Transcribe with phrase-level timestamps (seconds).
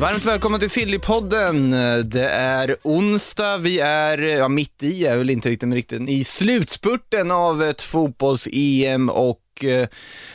[0.00, 1.70] Varmt välkommen till Sillypodden.
[2.04, 6.24] Det är onsdag, vi är, ja mitt i, är väl inte riktigt, men riktigt i
[6.24, 9.88] slutspurten av ett fotbolls-EM och eh,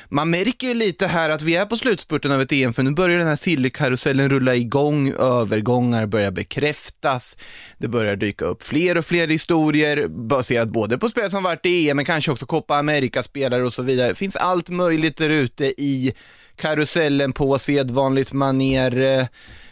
[0.09, 2.91] man märker ju lite här att vi är på slutspurten av ett EM, för nu
[2.91, 7.38] börjar den här sillykarusellen rulla igång, övergångar börjar bekräftas,
[7.77, 11.90] det börjar dyka upp fler och fler historier baserat både på spelare som varit i
[11.90, 14.07] EM, men kanske också Copa America-spelare och så vidare.
[14.07, 16.13] Det finns allt möjligt där ute i
[16.55, 19.20] karusellen på sedvanligt maner.
[19.20, 19.27] Eh,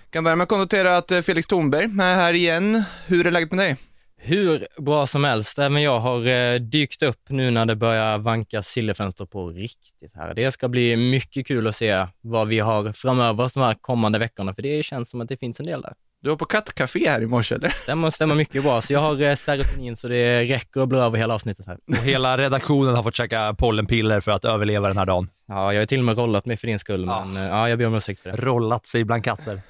[0.10, 2.84] kan börja med att konstatera att eh, Felix Thornberg är här igen.
[3.06, 3.78] Hur är läget med dig?
[4.18, 5.60] Hur bra som helst.
[5.60, 10.34] Även jag har eh, dykt upp nu när det börjar vanka sillefönster på riktigt här.
[10.34, 14.20] Det ska bli mycket kul att se vad vi har framöver oss de här kommande
[14.20, 15.94] veckorna, för det känns som att det finns en del där.
[16.24, 17.70] Du var på kattcafé här i morse eller?
[17.70, 21.18] Stämmer, stämmer mycket bra, så jag har eh, serotonin så det räcker att blå över
[21.18, 21.78] hela avsnittet här.
[21.88, 25.30] Och hela redaktionen har fått käka pollenpiller för att överleva den här dagen.
[25.48, 27.26] Ja, jag har till och med rollat mig för din skull, Ja.
[27.26, 28.38] men eh, ja, jag ber om ursäkt för det.
[28.38, 29.62] Rollat sig bland katter.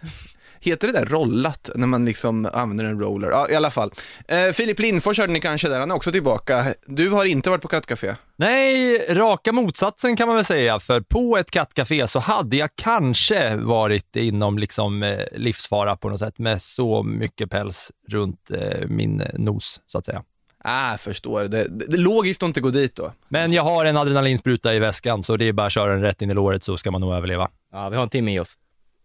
[0.63, 3.29] Heter det där rollat när man liksom använder en roller?
[3.29, 3.91] Ja, i alla fall.
[4.27, 6.73] Eh, Filip Lindfors hörde ni kanske där, han är också tillbaka.
[6.85, 8.15] Du har inte varit på kattcafé.
[8.35, 13.55] Nej, raka motsatsen kan man väl säga, för på ett kattcafé så hade jag kanske
[13.55, 19.23] varit inom liksom eh, livsfara på något sätt med så mycket päls runt eh, min
[19.33, 20.23] nos, så att säga.
[20.63, 21.43] Ah, förstår.
[21.43, 23.13] Det, det, det logiskt att inte gå dit då.
[23.29, 26.21] Men jag har en adrenalinspruta i väskan, så det är bara att köra den rätt
[26.21, 27.49] in i låret så ska man nog överleva.
[27.71, 28.55] Ja, vi har en timme i oss.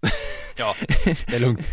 [0.58, 0.74] Ja,
[1.26, 1.68] det är lugnt.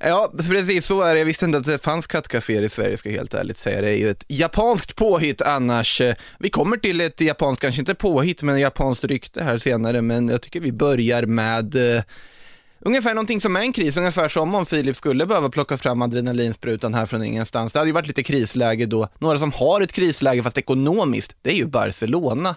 [0.00, 1.18] Ja, precis så är det.
[1.18, 3.80] Jag visste inte att det fanns kattcaféer i Sverige, ska jag helt ärligt säga.
[3.80, 6.00] Det är ju ett japanskt påhitt annars.
[6.00, 10.28] Eh, vi kommer till ett japanskt, kanske inte påhitt, men japanskt rykte här senare, men
[10.28, 12.02] jag tycker vi börjar med eh,
[12.84, 16.94] Ungefär någonting som är en kris, ungefär som om Filip skulle behöva plocka fram adrenalinsprutan
[16.94, 17.72] här från ingenstans.
[17.72, 19.08] Det hade ju varit lite krisläge då.
[19.18, 22.56] Några som har ett krisläge, fast ekonomiskt, det är ju Barcelona.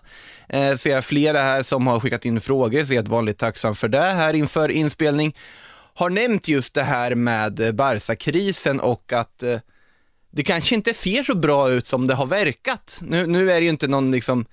[0.50, 3.76] Eh, ser jag flera här som har skickat in frågor, så jag ett vanligt tacksam
[3.76, 5.36] för det här inför inspelning.
[5.98, 9.60] Har nämnt just det här med eh, Barca-krisen och att eh,
[10.32, 13.00] det kanske inte ser så bra ut som det har verkat.
[13.04, 14.46] Nu, nu är det ju inte någon liksom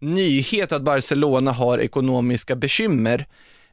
[0.00, 3.26] nyhet att Barcelona har ekonomiska bekymmer,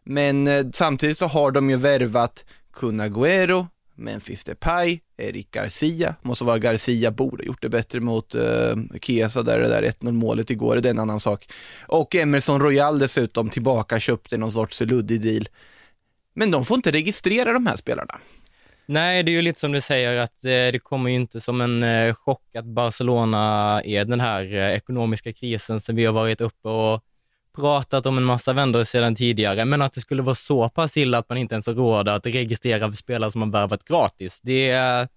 [0.04, 6.44] men eh, samtidigt så har de ju värvat Kun Agüero, Memphis Depay, Eric Garcia, måste
[6.44, 10.50] vara Garcia borde ha gjort det bättre mot eh, Kesa där det där 1-0 målet
[10.50, 11.52] igår, det är en annan sak.
[11.88, 15.48] Och Emerson Royal dessutom tillbaka, köpte någon sorts luddig deal.
[16.34, 18.20] Men de får inte registrera de här spelarna.
[18.86, 21.62] Nej, det är ju lite som du säger att eh, det kommer ju inte som
[21.62, 26.42] en eh, chock att Barcelona är den här eh, ekonomiska krisen som vi har varit
[26.42, 27.04] uppe och
[27.56, 31.18] pratat om en massa vändor sedan tidigare, men att det skulle vara så pass illa
[31.18, 34.70] att man inte ens har råd att registrera för spelare som man värvat gratis, det
[34.70, 35.08] är,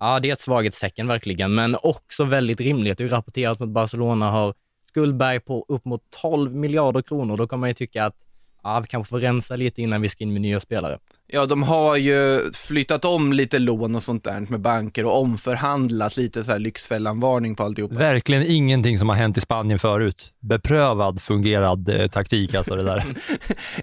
[0.00, 2.98] ja, det är ett svaghetstecken verkligen, men också väldigt rimligt.
[2.98, 4.54] Det är ju rapporterat att Barcelona har
[4.88, 7.36] skuldberg på upp mot 12 miljarder kronor.
[7.36, 8.16] Då kan man ju tycka att
[8.62, 10.98] ja, vi kanske får rensa lite innan vi ska in med nya spelare.
[11.32, 16.16] Ja, de har ju flyttat om lite lån och sånt där med banker och omförhandlat
[16.16, 17.94] lite så här Lyxfällan-varning på alltihopa.
[17.94, 20.28] Verkligen ingenting som har hänt i Spanien förut.
[20.40, 23.04] Beprövad, fungerad eh, taktik alltså det där.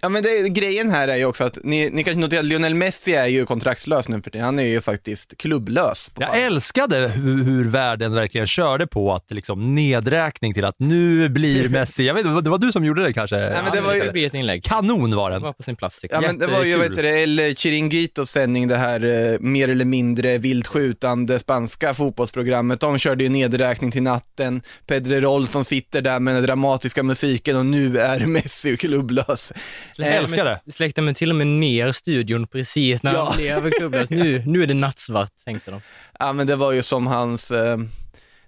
[0.02, 2.76] Ja, men det, grejen här är ju också att ni, ni kanske noterar att Lionel
[2.76, 4.46] Messi är ju kontraktslös nu för tiden.
[4.46, 6.10] Han är ju faktiskt klubblös.
[6.10, 11.30] På Jag älskade hur, hur världen verkligen körde på att liksom nedräkning till att nu
[11.30, 13.36] blir Messi, jag vet inte, det var du som gjorde det kanske?
[13.36, 14.64] Nej, men det var ju- Det ett inlägg.
[14.64, 15.44] Kanon var Det den.
[15.44, 17.02] var på sin plats Ja, men det var ju, vet du,
[17.40, 22.80] El Chiringuitos sändning, det här eh, mer eller mindre vilt skjutande spanska fotbollsprogrammet.
[22.80, 24.62] De körde ju nedräkning till natten.
[24.88, 29.54] Pedrerol som sitter där med den dramatiska musiken och nu är Messi klubblös.
[29.98, 30.72] Jag älskar det.
[30.72, 33.24] Släckte men till och med ner studion precis när Ja.
[33.26, 34.10] han blev klubblös.
[34.10, 35.82] Nu, nu är det nattsvart, tänkte de.
[36.20, 37.78] Ja, men det var ju som hans eh,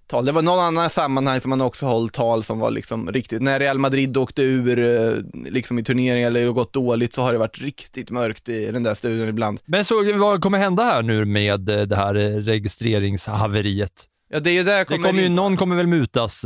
[0.09, 0.25] tal.
[0.25, 3.59] Det var någon annan sammanhang som han också hållit tal som var liksom riktigt, när
[3.59, 5.17] Real Madrid åkte ur eh,
[5.51, 8.93] liksom i turneringar eller gått dåligt så har det varit riktigt mörkt i den där
[8.93, 9.59] studion ibland.
[9.65, 14.05] Men så vad kommer hända här nu med eh, det här eh, registreringshaveriet?
[14.29, 16.45] Ja, det är ju där Det kommer ju, någon kommer väl mutas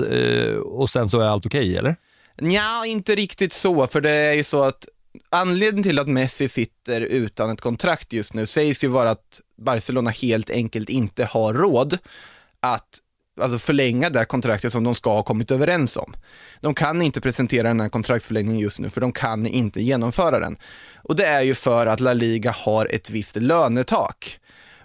[0.63, 1.95] och sen så är allt okej, eller?
[2.41, 4.87] Nja, inte riktigt så, för det är ju så att
[5.29, 10.09] anledningen till att Messi sitter utan ett kontrakt just nu sägs ju vara att Barcelona
[10.09, 11.97] helt enkelt inte har råd
[12.59, 12.99] att
[13.41, 16.13] alltså förlänga det här kontraktet som de ska ha kommit överens om.
[16.61, 20.57] De kan inte presentera den här kontraktförlängningen just nu, för de kan inte genomföra den.
[21.03, 24.39] Och det är ju för att La Liga har ett visst lönetak.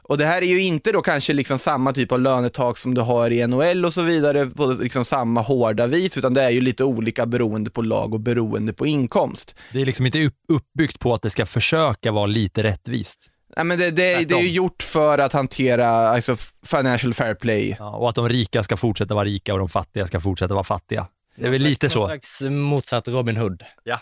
[0.08, 3.00] Och det här är ju inte då kanske liksom samma typ av lönetak som du
[3.00, 6.60] har i NHL och så vidare på liksom samma hårda vis, utan det är ju
[6.60, 9.54] lite olika beroende på lag och beroende på inkomst.
[9.72, 13.30] Det är liksom inte uppbyggt på att det ska försöka vara lite rättvist.
[13.58, 17.76] Nej, men det, det, det är ju gjort för att hantera alltså, financial fair play.
[17.78, 20.64] Ja, och att de rika ska fortsätta vara rika och de fattiga ska fortsätta vara
[20.64, 21.06] fattiga.
[21.36, 22.06] Det är väl lite Någon så.
[22.06, 23.62] slags motsatt Robin Hood.
[23.84, 23.98] Ja,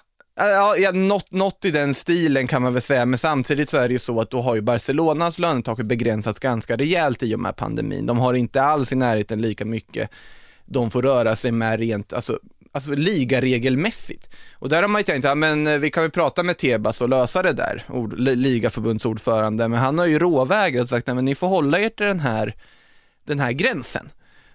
[0.79, 3.93] ja något, något i den stilen kan man väl säga, men samtidigt så är det
[3.93, 8.07] ju så att då har ju Barcelonas lönetak begränsats ganska rejält i och med pandemin.
[8.07, 10.11] De har inte alls i närheten lika mycket
[10.67, 12.39] de får röra sig med rent, alltså,
[12.77, 14.31] alltså ligaregelmässigt.
[14.53, 17.01] Och där har man ju tänkt, ja men eh, vi kan väl prata med Tebas
[17.01, 21.25] och lösa det där, ord, ligaförbundsordförande, men han har ju råvägrat och sagt, nej men
[21.25, 22.55] ni får hålla er till den här,
[23.27, 24.09] den här gränsen.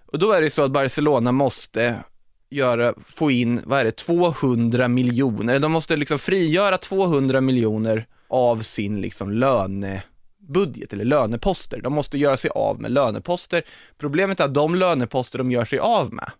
[0.05, 1.95] Och då är det så att Barcelona måste
[2.49, 8.61] göra, få in, vad är det, 200 miljoner, de måste liksom frigöra 200 miljoner av
[8.61, 11.81] sin liksom lönebudget eller löneposter.
[11.81, 13.63] De måste göra sig av med löneposter.
[13.97, 16.31] Problemet är att de löneposter de gör sig av med,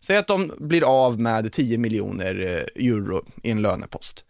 [0.00, 4.24] säg att de blir av med 10 miljoner eh, euro i en lönepost.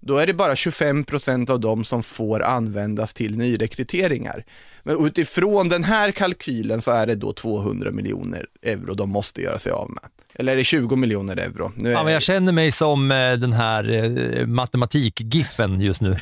[0.00, 4.44] Då är det bara 25 procent av dem som får användas till nyrekryteringar.
[4.84, 9.58] Men utifrån den här kalkylen så är det då 200 miljoner euro de måste göra
[9.58, 10.04] sig av med.
[10.34, 11.72] Eller är det 20 miljoner euro?
[11.76, 16.08] Nu är Ja, men jag känner mig som eh, den här eh, matematik-giffen just nu.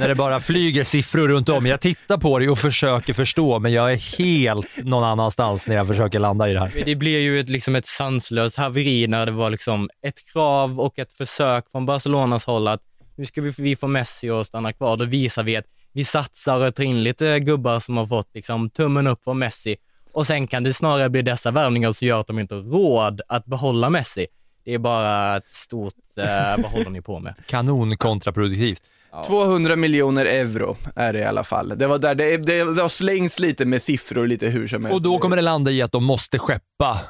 [0.00, 1.66] När det bara flyger siffror runt om.
[1.66, 5.86] Jag tittar på det och försöker förstå, men jag är helt någon annanstans när jag
[5.86, 6.72] försöker landa i det här.
[6.84, 10.98] Det blir ju ett, liksom ett sanslöst haveri när det var liksom ett krav och
[10.98, 12.80] ett försök från Barcelonas håll att
[13.16, 14.96] nu ska vi, vi få Messi att stanna kvar.
[14.96, 15.64] Då visar vi att
[15.96, 19.76] vi satsar och tar in lite gubbar som har fått liksom tummen upp från Messi
[20.12, 23.20] och sen kan det snarare bli dessa värvningar som gör att de inte har råd
[23.28, 24.26] att behålla Messi.
[24.64, 26.24] Det är bara ett stort, eh,
[26.62, 27.34] vad håller ni på med?
[27.46, 28.82] Kanon kontraproduktivt.
[29.26, 31.72] 200 miljoner euro är det i alla fall.
[31.76, 34.94] Det var där, det, det, det har slängts lite med siffror lite hur som helst.
[34.94, 37.00] Och då kommer det landa i att de måste skeppa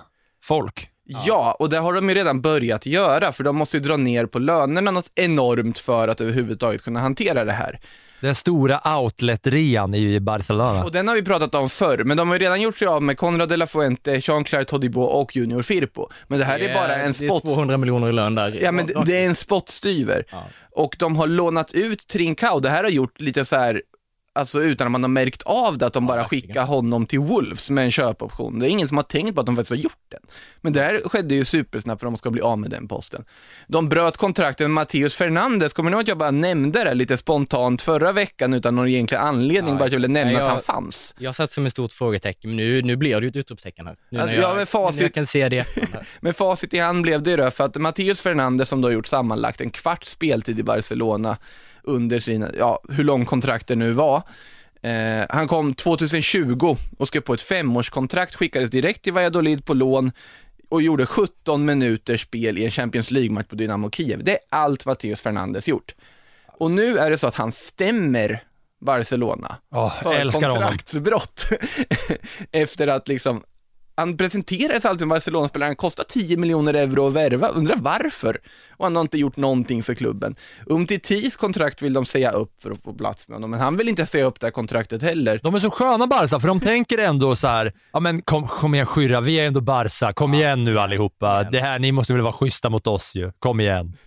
[0.43, 0.91] folk.
[1.27, 4.27] Ja, och det har de ju redan börjat göra, för de måste ju dra ner
[4.27, 7.81] på lönerna något enormt för att överhuvudtaget kunna hantera det här.
[8.21, 10.85] Den stora outlet-rean i Barcelona.
[10.85, 13.03] Och den har vi pratat om förr, men de har ju redan gjort sig av
[13.03, 16.09] med Conrad de la Fuente, Jean-Claire Todibo och Junior Firpo.
[16.29, 17.43] Men det här är bara en Det är spot...
[17.43, 18.59] 200 miljoner i lön där.
[18.63, 20.25] Ja, men det, det är en spottstyver.
[20.31, 20.45] Ja.
[20.73, 22.61] Och de har lånat ut Trincao.
[22.61, 23.83] Det här har gjort lite så här,
[24.37, 26.43] alltså utan att man har märkt av det, att de bara verkligen.
[26.49, 28.59] skickar honom till Wolves med en köpoption.
[28.59, 30.21] Det är ingen som har tänkt på att de faktiskt har gjort den.
[30.61, 33.25] Men det här skedde ju supersnabbt för att de ska bli av med den posten.
[33.69, 35.73] De bröt kontrakten med Matteus Fernandes.
[35.73, 39.17] Kommer ni ihåg att jag bara nämnde det lite spontant förra veckan utan någon egentlig
[39.17, 41.15] anledning, Ja, bara att jag ville nämna nej, att jag- han fanns.
[41.19, 43.97] Jag satt som ett stort frågetecken, men nu, nu blir det ju ett utropstecken här.
[44.11, 45.67] Nu Ja, när ja, jag, men facit- när jag kan se det.
[46.21, 48.93] Med facit i hand blev det ju då för att Matteus Fernandes som då har
[48.93, 51.37] gjort sammanlagt en kvarts speltid i Barcelona
[51.87, 54.23] under sina, ja, hur lång kontraktet nu var.
[54.83, 60.13] Eh, han kom 2020 och skrev på ett femårskontrakt, skickades direkt till Valladolid på lån
[60.69, 64.25] och gjorde 17 minuters spel i en Champions League-match på Dynamo Kiev.
[64.25, 65.95] Det är allt Matteus Fernandes gjort.
[66.59, 68.43] Och nu är det så att han stämmer
[68.81, 71.47] Barcelona Åh, för kontraktsbrott.
[72.53, 73.43] Efter att liksom,
[73.97, 78.39] han presenterades alltid som Barcelona-spelare, han kostar 10 miljoner euro att värva, undrar varför?
[78.71, 80.37] Och han har inte gjort någonting för klubben.
[80.67, 83.89] Umtitis kontrakt vill de säga upp för att få plats med honom, men han vill
[83.89, 85.41] inte säga upp det här kontraktet heller.
[85.43, 88.75] De är så sköna Barca, för de tänker ändå så här, ja men kom, kom
[88.75, 91.45] igen Skyrra, vi är ändå Barca, kom igen nu allihopa.
[91.45, 93.93] Det här, ni måste väl vara schyssta mot oss ju, kom igen.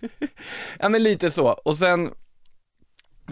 [0.78, 2.10] Ja men lite så, och sen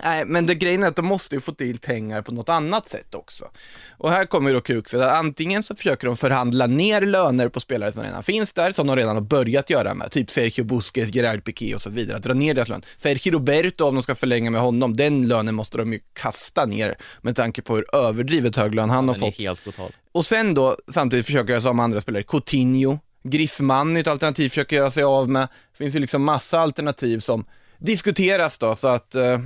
[0.05, 2.89] Nej, men det grejen är att de måste ju få till pengar på något annat
[2.89, 3.49] sätt också.
[3.91, 7.93] Och här kommer då kruxet, att antingen så försöker de förhandla ner löner på spelare
[7.93, 11.45] som redan finns där, som de redan har börjat göra med, typ Sergio Busquets, Gerard
[11.45, 12.83] Piqué och så vidare, att dra ner deras lön.
[12.97, 16.97] Sergio Roberto, om de ska förlänga med honom, den lönen måste de ju kasta ner
[17.23, 19.39] med tanke på hur överdrivet hög lön han har Den är fått.
[19.39, 19.93] helt brutal.
[20.13, 24.77] Och sen då, samtidigt försöker jag som andra spelare, Coutinho, Griezmann är ett alternativ försöker
[24.77, 25.49] göra sig av med.
[25.73, 27.45] Det finns ju liksom massa alternativ som
[27.79, 29.39] diskuteras då, så att eh,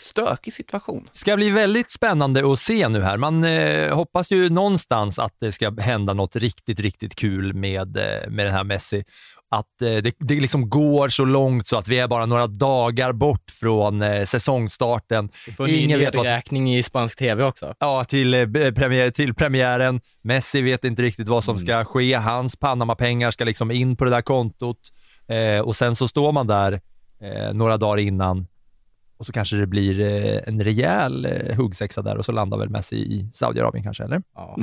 [0.00, 1.08] stökig situation.
[1.12, 3.16] ska bli väldigt spännande att se nu här.
[3.16, 8.30] Man eh, hoppas ju någonstans att det ska hända något riktigt, riktigt kul med, eh,
[8.30, 9.04] med den här Messi.
[9.48, 13.12] Att eh, det, det liksom går så långt så att vi är bara några dagar
[13.12, 15.30] bort från eh, säsongstarten.
[15.46, 17.74] Vi får Ingen vet vad som nedräkning i spansk tv också.
[17.78, 20.00] Ja, till, eh, premiär, till premiären.
[20.22, 22.14] Messi vet inte riktigt vad som ska ske.
[22.14, 24.78] Hans Panama-pengar ska liksom in på det där kontot.
[25.28, 26.80] Eh, och sen så står man där
[27.22, 28.46] eh, några dagar innan
[29.22, 32.68] och så kanske det blir eh, en rejäl eh, huggsexa där och så landar väl
[32.70, 34.22] Messi i Saudiarabien kanske, eller?
[34.34, 34.56] Ja.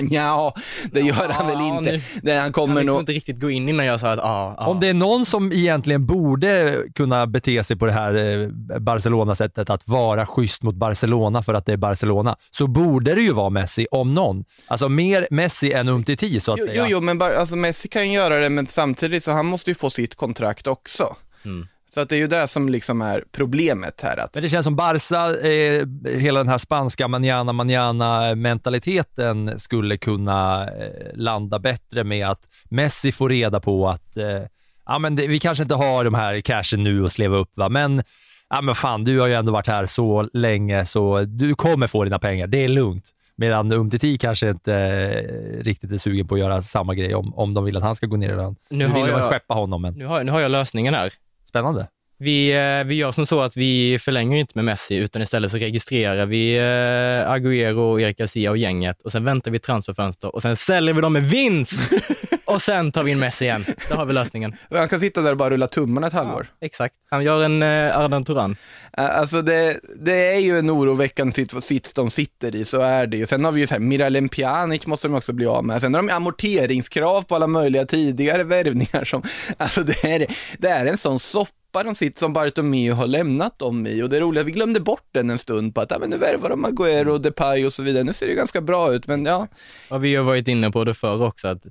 [0.10, 0.54] ja,
[0.92, 1.92] det gör han väl Ja, inte.
[1.92, 3.02] nu- Det, han kommer kan liksom nog...
[3.02, 4.66] inte riktigt gå in innan jag sa att ja, ja.
[4.66, 8.48] Om det är någon som egentligen borde kunna bete sig på det här eh,
[8.80, 13.32] Barcelona-sättet att vara schysst mot Barcelona för att det är Barcelona, så borde det ju
[13.32, 14.44] vara Messi, om någon.
[14.66, 16.82] Alltså mer Messi än Umtiti så att Jo, säga.
[16.82, 19.70] jo, jo, men bara, alltså Messi kan ju göra det, men samtidigt så han måste
[19.70, 21.16] ju få sitt kontrakt också.
[21.44, 21.66] Mm.
[21.96, 24.16] Så att det är ju det som liksom är problemet här.
[24.16, 25.86] Att, Men det känns som Barca, eh,
[26.18, 33.12] hela den här spanska manana manana mentaliteten skulle kunna eh, landa bättre med att Messi
[33.12, 34.42] får reda på att eh,
[34.86, 37.68] ja, men det, vi kanske inte har de här cashen nu att sleva upp, va?
[37.68, 38.02] men
[38.50, 42.04] ja, men fan, du har ju ändå varit här så länge så du kommer få
[42.04, 43.10] dina pengar, det är lugnt.
[43.36, 47.54] Medan Umtiti kanske inte eh, riktigt är sugen på att göra samma grej om, om
[47.54, 48.56] de vill att han ska gå ner i lön.
[48.68, 51.12] Nu Nu vill de skeppa honom, men nu, har, nu har jag lösningen här.
[51.48, 51.88] Spännande.
[52.18, 55.56] Vi, eh, vi gör som så att vi förlänger inte med Messi, utan istället så
[55.56, 60.56] registrerar vi eh, Agüero, Erik Garcia och gänget och sen väntar vi transferfönster och sen
[60.56, 61.80] säljer vi dem med vinst
[62.44, 63.64] och sen tar vi in Messi igen.
[63.90, 64.56] Då har vi lösningen.
[64.70, 66.46] han kan sitta där och bara rulla tummarna ett halvår.
[66.60, 66.94] Exakt.
[67.10, 68.56] Han gör en eh, Ardan Turan.
[68.90, 73.16] Alltså det, det är ju en oroväckande sit- sits de sitter i, så är det
[73.16, 73.26] ju.
[73.26, 75.80] Sen har vi ju så här, Miralem Pjanic måste de också bli av med.
[75.80, 79.22] Sen har de amorteringskrav på alla möjliga tidigare värvningar som,
[79.56, 80.26] alltså det är,
[80.58, 81.52] det är en sån soppa
[81.84, 85.30] de sitt som Bartomeu har lämnat dem i och det är vi glömde bort den
[85.30, 88.04] en stund på att, ja men nu värvar de Agüero, Depay och så vidare.
[88.04, 89.48] Nu ser det ju ganska bra ut, men ja.
[89.90, 91.66] Och vi har varit inne på det förr också, att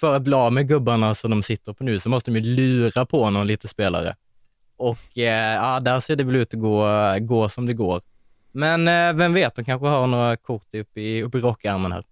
[0.00, 2.54] för att bli av med gubbarna som de sitter på nu så måste de ju
[2.54, 4.16] lura på någon lite spelare.
[4.76, 6.86] Och eh, ja, där ser det väl ut att gå,
[7.20, 8.00] gå som det går.
[8.52, 12.04] Men eh, vem vet, de kanske har några kort upp i, upp i rockärmen här.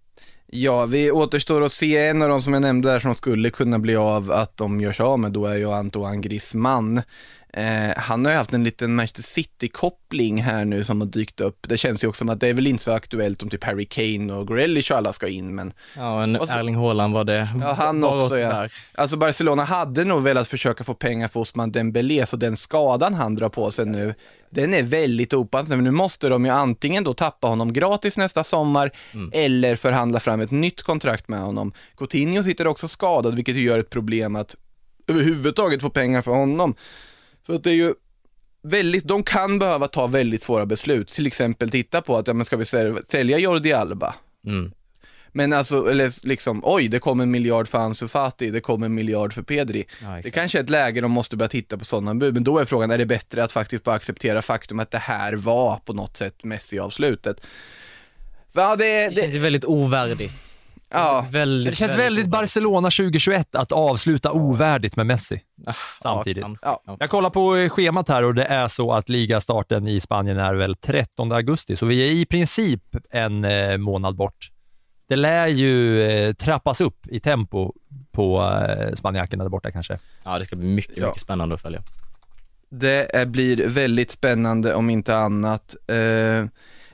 [0.47, 3.79] Ja, vi återstår att se en av de som jag nämnde där som skulle kunna
[3.79, 7.01] bli av att de gör sig av med, då är ju Antoine Griezmann.
[7.53, 11.57] Eh, han har ju haft en liten Manchester City-koppling här nu som har dykt upp.
[11.69, 13.85] Det känns ju också som att det är väl inte så aktuellt om typ Harry
[13.85, 17.47] Kane och Grealish och alla ska in, men Ja, en så- Erling Haaland var det.
[17.61, 18.49] Ja, han också, ja.
[18.49, 18.71] Där.
[18.95, 23.35] alltså Barcelona hade nog velat försöka få pengar för Osman Dembélé, så den skadan han
[23.35, 24.13] drar på sig nu,
[24.55, 25.75] den är väldigt opassande.
[25.75, 28.91] Men nu måste de ju antingen då tappa honom gratis nästa sommar,
[29.33, 31.73] eller förhandla fram ett nytt kontrakt med honom.
[31.97, 34.55] Coutinho sitter också skadad, vilket ju gör ett problem att
[35.07, 36.75] överhuvudtaget få pengar för honom.
[37.45, 37.93] Så att det är ju
[38.63, 42.45] väldigt, de kan behöva ta väldigt svåra beslut, till exempel titta på att, ja men
[42.45, 44.15] ska vi säl- sälja Jordi Alba?
[44.47, 44.71] Mm.
[45.37, 48.95] Men alltså, eller liksom, oj, det kom en miljard för Ansu Fati, det kom en
[48.95, 49.85] miljard för Pedri.
[50.01, 52.57] Ja, det kanske är ett läge de måste börja titta på sådana bud, men då
[52.59, 55.93] är frågan, är det bättre att faktiskt bara acceptera faktum att det här var på
[55.93, 57.41] något sätt Messi-avslutet?
[58.53, 60.59] Så, ja, det, Det känns det, ju väldigt ovärdigt.
[60.89, 65.41] ja, Väldigt, Det känns väldigt Barcelona 2021 att avsluta ovärdigt med Messi.
[66.01, 66.45] samtidigt.
[66.61, 66.81] Ja.
[66.99, 70.53] Jag kollar på eh, schemat här och det är så att ligastarten i Spanien är
[70.53, 74.51] väl 13 augusti, så vi är i princip en eh, månad bort.
[75.07, 77.73] Det lär ju eh, trappas upp i tempo
[78.11, 79.99] på eh, spanjackerna där borta kanske.
[80.23, 81.07] ja, det ska bli mycket, Ja.
[81.07, 81.81] mycket spännande att följa.
[82.69, 85.75] det är, blir väldigt spännande om inte annat.
[85.87, 86.45] Eh,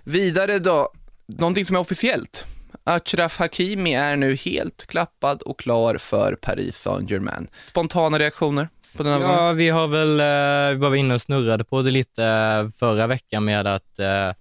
[0.04, 0.90] vidare då,
[1.28, 2.46] någonting som är officiellt.
[2.84, 7.48] Achraf Hakimi är nu helt klappad och klar för Paris Saint-Germain.
[7.64, 9.36] Spontana reaktioner på den här gången?
[9.36, 13.08] Ja, vi har väl, eh, vi var inne och snurrade på det lite eh, förra
[13.08, 14.32] veckan med att eh,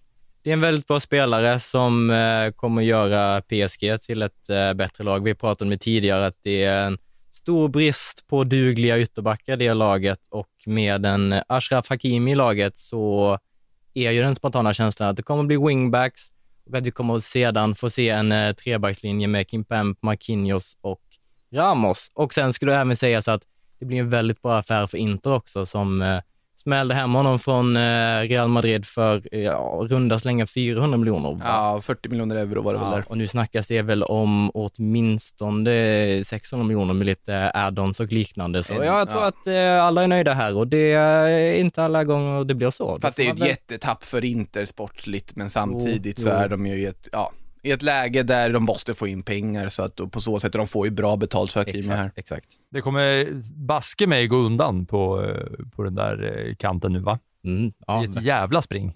[0.42, 5.04] det är en väldigt bra spelare som eh, kommer göra PSG till ett eh, bättre
[5.04, 5.24] lag.
[5.24, 6.98] Vi pratade om det tidigare att det är en
[7.32, 12.78] stor brist på dugliga ytterbackar i det laget och med en Ashraf Hakimi i laget
[12.78, 13.38] så
[13.94, 16.28] är ju den spontana känslan att det kommer bli wingbacks
[16.66, 21.02] och att vi kommer sedan få se en eh, trebackslinje med Kimpemp, Marquinhos och
[21.52, 22.10] Ramos.
[22.14, 23.42] Och sen skulle det även sägas att
[23.78, 26.20] det blir en väldigt bra affär för Inter också som eh,
[26.62, 31.30] smällde hem honom från eh, Real Madrid för eh, ja, runda slänga 400 miljoner.
[31.30, 31.40] va?
[31.44, 33.04] Ja, 40 miljoner euro var det väl Ja, där.
[33.08, 38.62] och nu snackas det väl om åtminstone 600 miljoner med lite add-ons och liknande.
[38.62, 39.28] Så En- jag tror ja.
[39.28, 42.98] att eh, alla är nöjda här och det är inte alla gånger det blir så.
[43.02, 46.34] Fast det är får ett väl- jättetapp för Inter sportsligt, men samtidigt Jo, så jo.
[46.36, 49.82] är de ju ett, ja, i ett läge där de måste få in pengar så
[49.82, 52.12] att och på så sätt, de får ju bra betalt för Hakimi här.
[52.16, 52.46] Exakt.
[52.70, 53.26] Det kommer
[53.66, 57.18] baske mig gå undan på, eh, på den där eh, kanten nu va?
[57.44, 58.94] Mm, ja, Det är ett jävla spring.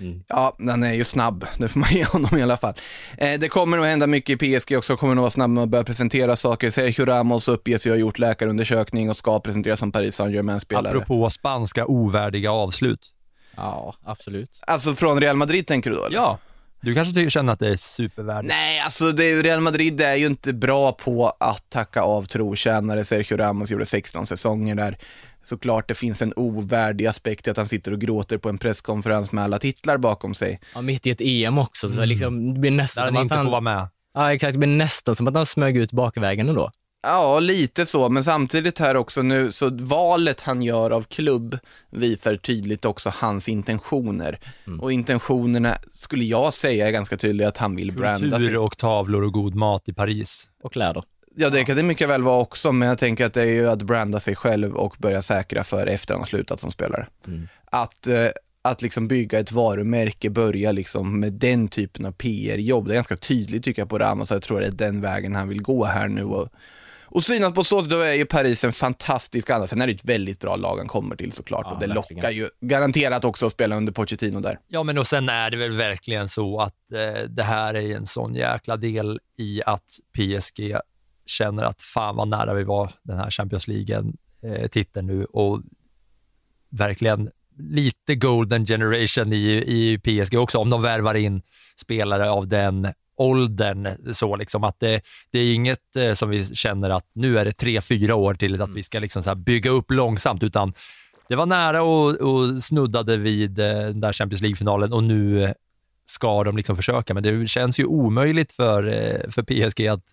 [0.00, 0.22] mm.
[0.28, 2.74] Ja, han är ju snabb, det får man ge honom i alla fall.
[3.18, 5.68] Eh, det kommer nog hända mycket i PSG också, kommer nog vara snabb med att
[5.68, 6.70] börja presentera saker.
[6.70, 10.88] Sergio Ramos uppges ju ha gjort läkarundersökning och ska presenteras som Paris Saint-Germain-spelare.
[10.96, 13.12] Apropå spanska ovärdiga avslut.
[13.56, 14.60] ja, absolut.
[14.66, 16.04] Alltså från Real Madrid tänker du då?
[16.04, 16.16] eller?
[16.16, 16.38] Ja,
[16.80, 18.48] du kanske ty- känner att det är supervärdigt?
[18.48, 23.04] Nej, alltså det, Real Madrid är ju inte bra på att tacka av trotjänare.
[23.04, 24.98] Sergio Ramos gjorde 16 säsonger där.
[25.44, 29.32] såklart det finns en ovärdig aspekt i att han sitter och gråter på en presskonferens
[29.32, 30.60] med alla titlar bakom sig.
[30.74, 31.88] Ja, mitt i ett EM också.
[31.88, 33.44] Så det, liksom, det blir nästan som att inte han...
[33.44, 33.88] får vara med.
[34.14, 34.52] Ja, exakt.
[34.52, 36.70] Det blir nästan som att han smög ut bakvägen ändå.
[37.06, 41.58] Ja, lite så, men samtidigt här också nu, så valet han gör av klubb
[41.90, 44.38] visar tydligt också hans intentioner.
[44.80, 48.30] Och intentionerna skulle jag säga är ganska tydliga att han vill branda sig.
[48.38, 50.48] Kultur och tavlor och god mat i Paris.
[50.62, 51.02] Och kläder.
[51.36, 53.68] Ja, det kan det mycket väl vara också, men jag tänker att det är ju
[53.68, 57.06] att branda sig själv och börja säkra för efter han har slutat som spelare.
[57.64, 58.28] Att, eh,
[58.62, 62.86] att liksom bygga ett varumärke, börja liksom med den typen av PR-jobb.
[62.86, 65.34] Det är ganska tydligt tycker jag på Ramos, så jag tror det är den vägen
[65.34, 66.24] han vill gå här nu.
[66.24, 66.48] Och,
[67.16, 69.68] och synas på så sätt, då är ju Paris en fantastisk annan.
[69.68, 72.16] Sen är det ett väldigt bra lag han kommer till såklart Ja, och det verkligen.
[72.22, 74.58] lockar ju garanterat också att spela under Pochettino där.
[74.68, 78.06] Ja, men och sen är det väl verkligen så att eh, det här är en
[78.06, 80.76] sån jäkla del i att PSG
[81.26, 85.62] känner att fan vad nära vi var den här Champions League-titeln nu och
[86.70, 91.42] verkligen lite golden generation i, i PSG också, om de värvar in
[91.76, 94.14] spelare av den åldern.
[94.14, 97.52] Så liksom att det, det är inget eh, som vi känner att nu är det
[97.52, 100.72] tre, fyra år till att vi ska liksom så bygga upp långsamt, utan
[101.28, 105.54] det var nära och, och snuddade vid eh, den där Champions League-finalen och nu
[106.06, 110.04] ska de liksom försöka, men det känns ju omöjligt för, eh, för PSG att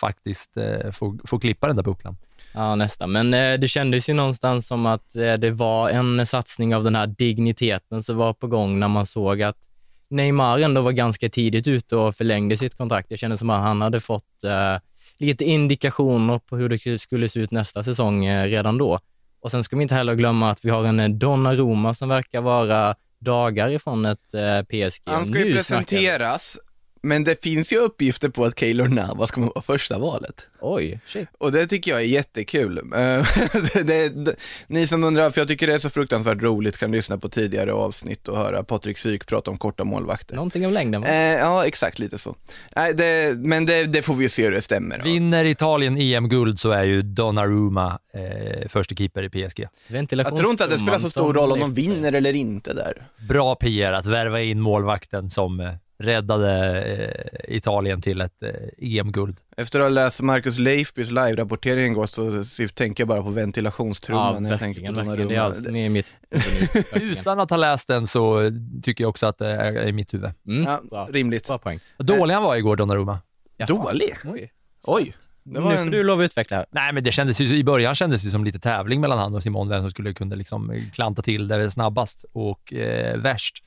[0.00, 2.16] faktiskt eh, få, få klippa den där bucklan.
[2.52, 3.12] Ja, nästan.
[3.12, 6.94] Men eh, det kändes ju någonstans som att eh, det var en satsning av den
[6.94, 9.67] här digniteten som var på gång när man såg att
[10.10, 13.08] Neymar ändå var ganska tidigt ute och förlängde sitt kontrakt.
[13.08, 14.76] Det kändes som att han hade fått eh,
[15.18, 19.00] lite indikationer på hur det skulle se ut nästa säsong eh, redan då.
[19.40, 22.40] Och sen ska vi inte heller glömma att vi har en eh, Donnarumma som verkar
[22.40, 25.02] vara dagar ifrån ett eh, PSG.
[25.04, 26.58] Han ska ju Nu presenteras,
[27.08, 30.46] men det finns ju uppgifter på att Keylor Navas kommer vara första valet.
[30.60, 31.28] Oj, shit.
[31.38, 32.78] Och det tycker jag är jättekul.
[32.98, 33.26] Eh,
[33.84, 34.36] det, det,
[34.66, 37.72] ni som undrar, för jag tycker det är så fruktansvärt roligt, kan lyssna på tidigare
[37.72, 40.34] avsnitt och höra Patrik Syk prata om korta målvakter.
[40.34, 41.08] Någonting av längden va?
[41.08, 42.34] Eh, ja, exakt lite så.
[42.76, 45.02] Nej, det, men det, det får vi ju se hur det stämmer.
[45.02, 49.68] Vinner Italien EM-guld så är ju Donnarumma eh, första keeper i PSG.
[49.88, 53.06] Jag tror inte att det spelar så stor roll om de vinner eller inte där.
[53.28, 56.80] Bra PR att värva in målvakten som eh, räddade
[57.46, 59.36] eh, Italien till ett eh, EM-guld.
[59.56, 64.34] Efter att ha läst Marcus Leifbys live-rapportering igår så, så tänker jag bara på ventilationstrumman
[64.34, 65.16] Ja, när jag tänker på verkligen.
[65.16, 65.54] Det är Donnarumma.
[65.54, 66.14] allt som är mitt.
[66.92, 68.50] Utan att ha läst den så
[68.82, 70.30] tycker jag också att det är i mitt huvud.
[70.46, 71.08] Mm, Ja, bra.
[71.12, 71.46] rimligt.
[71.46, 71.80] Bra poäng.
[71.98, 73.18] Dålig han var igår, Donnarumma.
[73.56, 73.66] Jaha.
[73.66, 74.10] Dålig?
[74.24, 74.52] Oj.
[74.86, 75.14] Oj.
[75.44, 75.90] Det var nu får en...
[75.90, 76.66] du lov att utveckla.
[76.70, 79.42] Nej, men det kändes ju, i början kändes det som lite tävling mellan han och
[79.42, 83.64] Simon, vem som skulle kunna liksom klanta till det snabbast och eh, värst.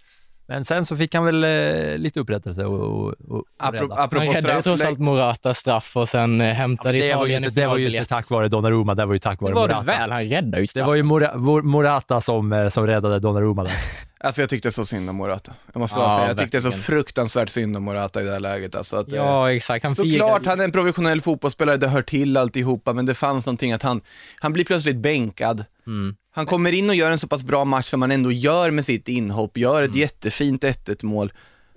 [0.52, 3.96] Men sen så fick han väl eh, lite upprättelse och, och, och Apropå, rädda.
[3.96, 7.44] Han apropå räddade trots allt Morata straff och sen eh, hämtade det, var ju Italien
[7.44, 9.56] inte, i det var ju inte tack vare Donnarumma, det var ju tack vare Det
[9.60, 9.92] var det Morata.
[10.00, 10.88] väl, han räddade ju Det straff.
[10.88, 13.72] var ju Mora, Mor- Morata som, eh, som räddade Donnarumma där.
[14.24, 15.54] Alltså jag tyckte så synd om Morata.
[15.74, 16.84] Jag måste Ja, säga, jag tyckte så verkligen.
[16.84, 18.76] fruktansvärt synd om Morata i det här läget.
[18.76, 19.84] Alltså att, eh, Ja, exakt.
[19.86, 23.72] Han Såklart, han är en professionell fotbollsspelare, det hör till alltihopa, men det fanns någonting
[23.74, 24.02] att han,
[24.40, 25.66] han blir plötsligt bänkad.
[25.88, 26.16] Mm.
[26.36, 28.86] Han kommer in och gör en så pass bra match som han ändå gör med
[28.86, 31.34] sitt inhopp, gör ett jättefint 1-1 mål.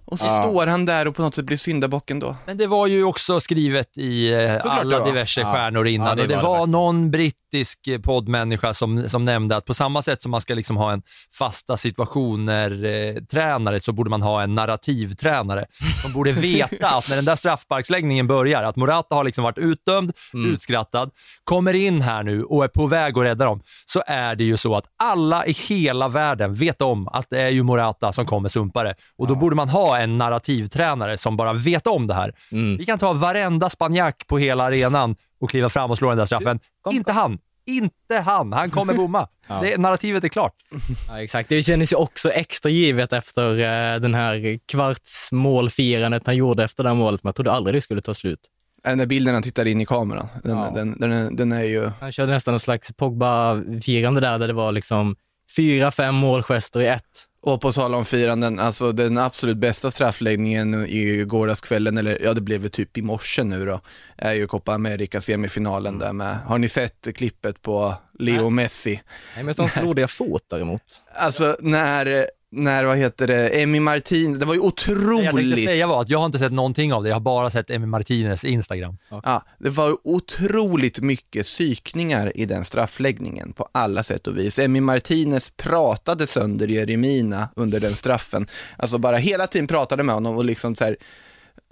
[0.07, 0.42] Och så Ja.
[0.42, 2.37] står han där och på något sätt blir syndabocken då.
[2.46, 5.52] Men det var ju också skrivet i eh, alla diverse Ja.
[5.52, 6.09] stjärnor innan.
[6.09, 6.70] Ja, det och det var det var verkligen.
[6.70, 10.76] någon brittisk eh, poddmänniska som, som nämnde att på samma sätt som man ska liksom
[10.76, 15.66] ha en fasta situationer-tränare så borde man ha en narrativtränare
[16.02, 20.12] som borde veta att när den där straffsparksläggningen börjar, att Morata har liksom varit utdömd,
[20.34, 20.54] Mm.
[20.54, 21.10] utskrattad,
[21.44, 24.56] kommer in här nu och är på väg att rädda dem, så är det ju
[24.56, 28.48] så att alla i hela världen vet om att det är ju Morata som kommer
[28.48, 28.94] sumpare.
[29.18, 32.32] Och då borde man ha en narrativtränare som bara vet om det här.
[32.52, 32.76] Mm.
[32.76, 36.26] Vi kan ta varenda spanjack på hela arenan och kliva fram och slå den där
[36.26, 36.61] straffen.
[36.90, 37.38] Inte han.
[37.66, 38.52] Inte han.
[38.52, 39.28] Han kommer bomma.
[39.48, 39.61] Ja.
[39.62, 40.52] det, narrativet är klart.
[41.09, 41.48] Ja, exakt.
[41.48, 46.88] Det kändes ju också extra givet efter eh, den här kvartsmålfirandet han gjorde efter det
[46.88, 48.40] här målet, men jag trodde aldrig det skulle ta slut.
[48.85, 50.70] Den där bilden han tittar in i kameran, den, Ja.
[50.74, 51.90] den, den, är- den är ju...
[52.00, 55.16] Han körde nästan en slags Pogba-firande där, där det var liksom
[55.57, 57.02] fyra, fem målgester i ett.
[57.46, 62.40] Och på tal om firanden, alltså den absolut bästa straffläggningen i gårdagskvällen, eller ja det
[62.40, 63.80] blev väl typ i morse nu då,
[64.16, 66.38] är ju Copa America semifinalen där med.
[66.38, 69.02] Har ni sett klippet på Leo Messi?
[69.35, 70.83] Nej, men sånt blodiga fot däremot.
[71.14, 75.64] Alltså när, när vad heter det, Emi Martin, det var ju Det jag tänkte otroligt.
[75.64, 77.08] säga var att jag har inte sett någonting av det.
[77.08, 78.96] Jag har bara sett Emi Martinez Instagram.
[79.10, 84.58] Ja, det var ju otroligt mycket psykningar i den straffläggningen på alla sätt och vis.
[84.58, 88.46] Emi Martinez pratade sönder Jeremina under den straffen.
[88.76, 90.96] Alltså bara hela tiden pratade med honom och liksom så här,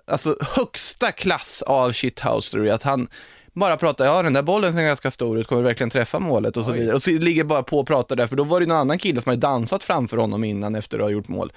[0.06, 3.08] alltså högsta klass av shithousery, att han
[3.54, 6.64] bara prata, ja den där bollen ser ganska stor ut, kommer verkligen träffa målet och
[6.64, 6.94] så vidare.
[6.94, 9.20] Och så ligger bara på och pratar där, för då var det någon annan kille
[9.20, 11.52] som hade dansat framför honom innan efter att ha gjort mål.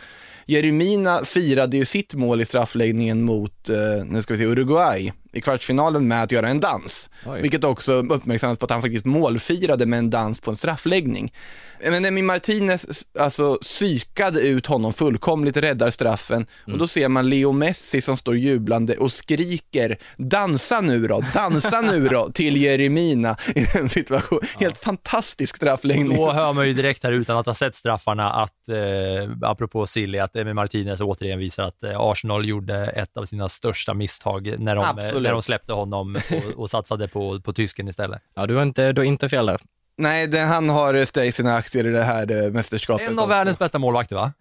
[0.46, 5.42] Jeremina firade ju sitt mål i straffläggningen mot, eh, nu ska vi se, Uruguay i
[5.42, 7.10] kvartsfinalen med att göra en dans.
[7.26, 7.42] Oj.
[7.42, 11.34] Vilket också uppmärksammades på att han faktiskt målfirade med en dans på en straffläggning.
[11.82, 17.52] Men Emi Martinez alltså psykade ut honom fullkomligt, räddar straffen och då ser man Leo
[17.52, 23.66] Messi som står jublande och skriker “dansa nu då, dansa nu då” till Jeremina i
[23.74, 24.42] den situationen.
[24.60, 26.18] Helt fantastisk straffläggning.
[26.18, 30.20] Då hör man ju direkt här utan att ha sett straffarna att, eh, apropå Silly,
[30.20, 34.76] att Emi Martinez återigen visar att eh, Arsenal gjorde ett av sina största misstag när
[34.76, 35.25] de, eh, Absolut.
[35.28, 38.22] När de släppte honom och, och satsade på, på tysken istället.
[38.36, 39.62] Ja, du har inte, du inte fel där.
[39.98, 43.30] Nej, det, han har steg sina aktier i det här eh, mästerskapet En av också.
[43.30, 44.34] världens bästa målvakter va?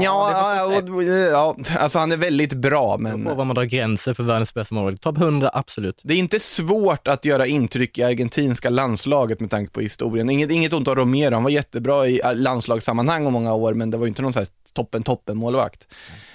[0.00, 4.14] Ja, ja, och- ja, alltså han är väldigt bra, men På vad man drar gränser
[4.14, 5.02] för världens bästa målvakt.
[5.02, 6.00] Topp 100, absolut.
[6.04, 10.30] det är inte svårt att göra intryck i argentinska landslaget med tanke på historien.
[10.30, 13.96] Inget, inget ont om Romero, han var jättebra i landslagssammanhang om många år, men det
[13.96, 15.86] var ju inte någon sån här toppen, toppen målvakt.
[15.90, 16.31] Eh,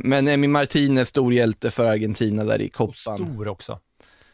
[0.00, 2.94] men Emi Martinez, stor hjälte för Argentina där i Och koppan.
[3.26, 3.78] stor också.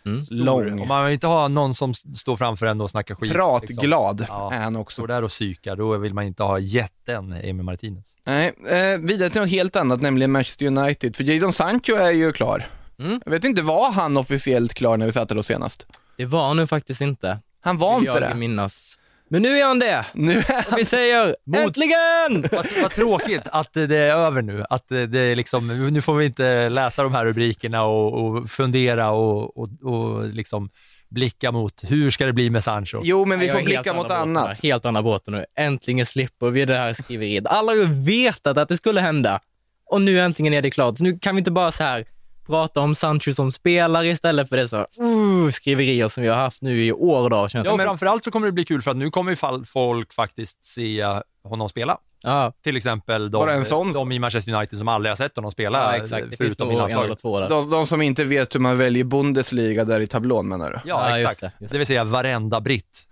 [0.06, 0.22] Mm.
[0.22, 0.34] Stor.
[0.36, 0.80] Lång.
[0.80, 3.22] Om man vill inte ha någon som står framför en och snackar skit.
[3.28, 3.38] liksom.
[3.40, 4.52] Pratglad Ja.
[4.52, 4.94] är han också.
[4.94, 8.16] Står där och psykar, då vill man inte ha jätten Emi Martinez.
[8.24, 11.16] Nej, eh, vidare till något helt annat, nämligen Manchester United.
[11.16, 12.66] För Jadon Sancho är ju klar.
[12.98, 13.20] Mm.
[13.24, 15.86] Jag vet inte, var han officiellt klar när vi satt där då senast?
[16.16, 17.38] Det var nu faktiskt inte.
[17.60, 18.34] Han var Vill inte jag det.
[18.36, 18.98] minnas.
[19.28, 20.06] Men nu är han det!
[20.14, 22.48] Nu är Och vi säger äntligen!
[22.52, 24.64] Vad, vad tråkigt att det är över nu.
[24.70, 29.10] Att det är liksom, nu får vi inte läsa de här rubrikerna och, och fundera
[29.10, 30.70] och, och, och liksom
[31.08, 33.00] blicka mot hur ska det bli med Sancho.
[33.02, 34.60] Jo, men vi får blicka mot annat.
[34.62, 35.44] Helt andra båtar nu.
[35.56, 37.46] Äntligen slipper vi det här skriveriet.
[37.46, 39.40] Alla har ju vetat att det skulle hända.
[39.86, 41.00] Och nu äntligen är det klart.
[41.00, 42.04] Nu kan vi inte bara så här
[42.46, 46.84] prata om Sancho som spelare istället för dessa uh, skriverier som vi har haft nu
[46.86, 47.50] i år dag.
[47.50, 47.68] Känns det.
[47.70, 50.12] Ja, och framförallt så kommer det bli kul för att nu kommer ju fall- folk
[50.12, 51.04] faktiskt se
[51.44, 51.98] honom spela.
[52.22, 55.50] Ja, Till exempel en de, sån de i Manchester United som aldrig har sett honom
[55.50, 56.30] spela, ja exakt.
[56.30, 57.48] Det finns förutom i landslaget.
[57.48, 60.88] De, de som inte vet hur man väljer Bundesliga där i tablån menar du?
[60.88, 61.40] Ja, Ja, just exakt.
[61.58, 63.06] det, just det vill säga varenda britt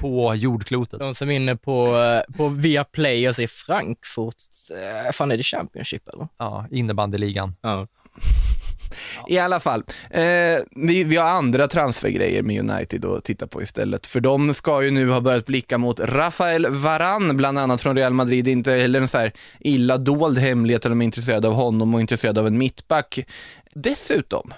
[0.00, 0.98] på jordklotet.
[1.00, 4.34] De som är inne på, eh, på Viaplay och säger Frankfurt,
[5.06, 6.28] eh, fan är det Championship eller?
[6.38, 7.54] Ja, innebandyligan.
[7.60, 7.86] Ja.
[9.28, 10.22] I alla fall, eh,
[10.70, 14.06] vi, vi har andra transfergrejer med United att titta på istället.
[14.06, 18.12] För de ska ju nu ha börjat blicka mot Rafael Varan, bland annat från Real
[18.12, 18.48] Madrid.
[18.48, 22.00] Inte heller en så här illa dold hemlighet att de är intresserade av honom och
[22.00, 23.18] intresserade av en mittback.
[23.74, 24.52] Dessutom,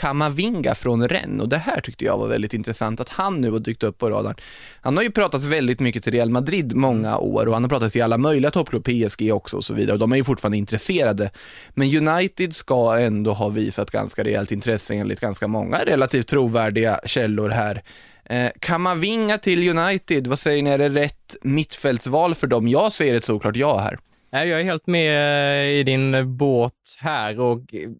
[0.00, 3.58] Kamavinga från Rennes och det här tyckte jag var väldigt intressant att han nu har
[3.58, 4.34] dykt upp på radarn.
[4.80, 7.92] Han har ju pratats väldigt mycket till Real Madrid många år och han har pratat
[7.92, 11.30] till alla möjliga toppklubbar, PSG också och så vidare och de är ju fortfarande intresserade.
[11.70, 17.48] Men United ska ändå ha visat ganska rejält intresse enligt ganska många relativt trovärdiga källor
[17.48, 17.82] här.
[18.24, 22.68] Eh, Kamavinga till United, vad säger ni, är det rätt mittfältsval för dem?
[22.68, 23.98] Jag säger ett såklart ja här.
[24.30, 27.90] Jag är helt med eh, i din båt här och eh,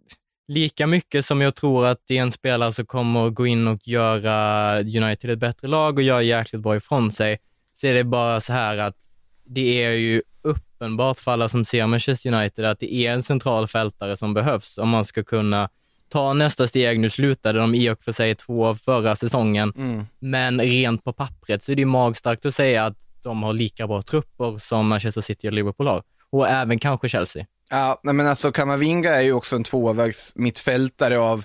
[0.51, 3.89] lika mycket som jag tror att det är en spelare som kommer gå in och
[3.89, 7.39] göra United till ett bättre lag och göra jäkligt bra ifrån sig,
[7.75, 8.97] så är det bara så här att
[9.45, 13.69] det är ju uppenbart för alla som ser Manchester United att det är en central
[13.69, 15.69] fältare som behövs om man ska kunna
[16.09, 17.01] ta nästa steg.
[17.01, 20.07] Nu slutade de i och för sig två förra säsongen, Mm.
[20.19, 24.03] men rent på pappret så är det magstarkt att säga att de har lika bra
[24.03, 26.03] trupper som Manchester City och Liverpool har.
[26.31, 27.47] Och även kanske Chelsea.
[27.71, 31.45] Ja, nej men alltså Kamavinga är ju också en tvåvägs mittfältare av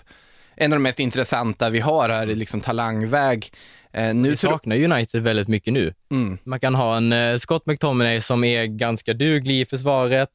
[0.55, 3.51] en av de mest intressanta vi har här i liksom talangväg.
[3.91, 5.93] Eh, nu Vi saknar United väldigt mycket nu.
[6.11, 6.37] mm.
[6.43, 10.29] Man kan ha en eh, Scott McTominay som är ganska duglig i försvaret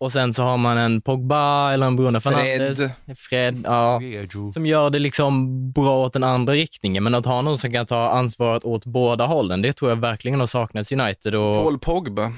[0.00, 2.78] och sen så har man en Pogba eller en Bruno Fernandes.
[2.78, 3.18] Fred.
[3.18, 4.00] Fred, ja.
[4.54, 7.04] Som gör det liksom bra åt den andra riktningen.
[7.04, 10.40] Men att ha någon som kan ta ansvaret åt båda hållen, det tror jag verkligen
[10.40, 11.34] har saknats United.
[11.34, 12.32] Och, Paul Pogba.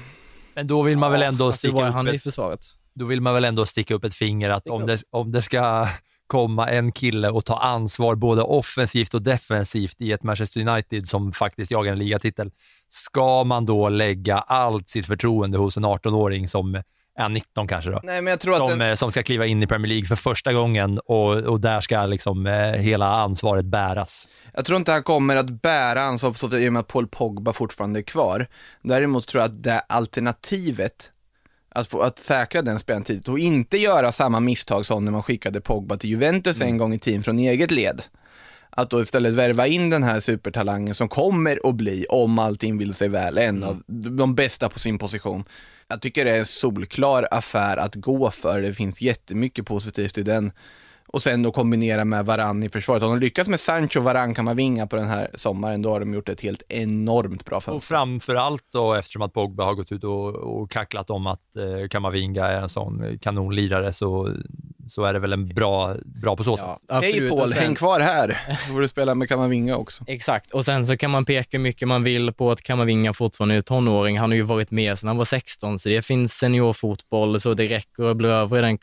[0.55, 2.65] Men då vill man väl ändå sticka han upp i ett, försvaret.
[2.93, 5.87] då vill man väl ändå sticka upp ett finger att om det, om det ska
[6.27, 11.31] komma en kille och ta ansvar både offensivt och defensivt i ett Manchester United som
[11.31, 12.51] faktiskt jagar en ligatitel,
[12.89, 16.81] ska man då lägga allt sitt förtroende hos en 18-åring som
[17.15, 17.99] är 19 kanske då?
[18.03, 20.05] Nej men jag tror att Som, den, eh, som ska kliva in i Premier League
[20.05, 24.29] för första gången och, och där ska liksom eh, hela ansvaret bäras.
[24.53, 26.87] jag tror inte han kommer att bära ansvar på så sätt i och med att
[26.87, 28.47] Paul Pogba fortfarande är kvar.
[28.81, 31.11] Däremot tror jag att det alternativet
[31.75, 35.61] att, få, att säkra den speltiden och inte göra samma misstag som när man skickade
[35.61, 38.01] Pogba till Juventus en gång i tiden från eget led.
[38.75, 42.93] Att då istället värva in den här supertalangen som kommer att bli, om allting vill
[42.93, 45.43] sig väl, en av de bästa på sin position.
[45.87, 50.23] Jag tycker det är en solklar affär att gå för, det finns jättemycket positivt i
[50.23, 50.51] den.
[51.07, 53.03] Och sen då kombinera med Varann i försvaret.
[53.03, 56.29] Om de lyckas med Sancho, Varann, Kamavinga på den här sommaren, då har de gjort
[56.29, 57.87] ett helt enormt bra Och fönster.
[57.87, 61.87] framför allt då eftersom att Pogba har gått ut och, och kacklat om att eh,
[61.89, 64.35] Kamavinga är en sån kanonlirare så,
[64.87, 66.65] så är det väl en bra, bra på så sätt.
[66.87, 67.29] Ja, Hej.
[67.29, 68.41] Paul, sen- häng kvar här.
[68.67, 70.03] Då får du spela med Kamavinga också.
[70.07, 73.55] Exakt, och sen så kan man peka hur mycket man vill på att Kamavinga fortfarande
[73.55, 74.17] är tonåring.
[74.19, 77.67] Han har ju varit med sedan han var 16, så det finns seniorfotboll, så det
[77.69, 78.77] räcker att bli över i den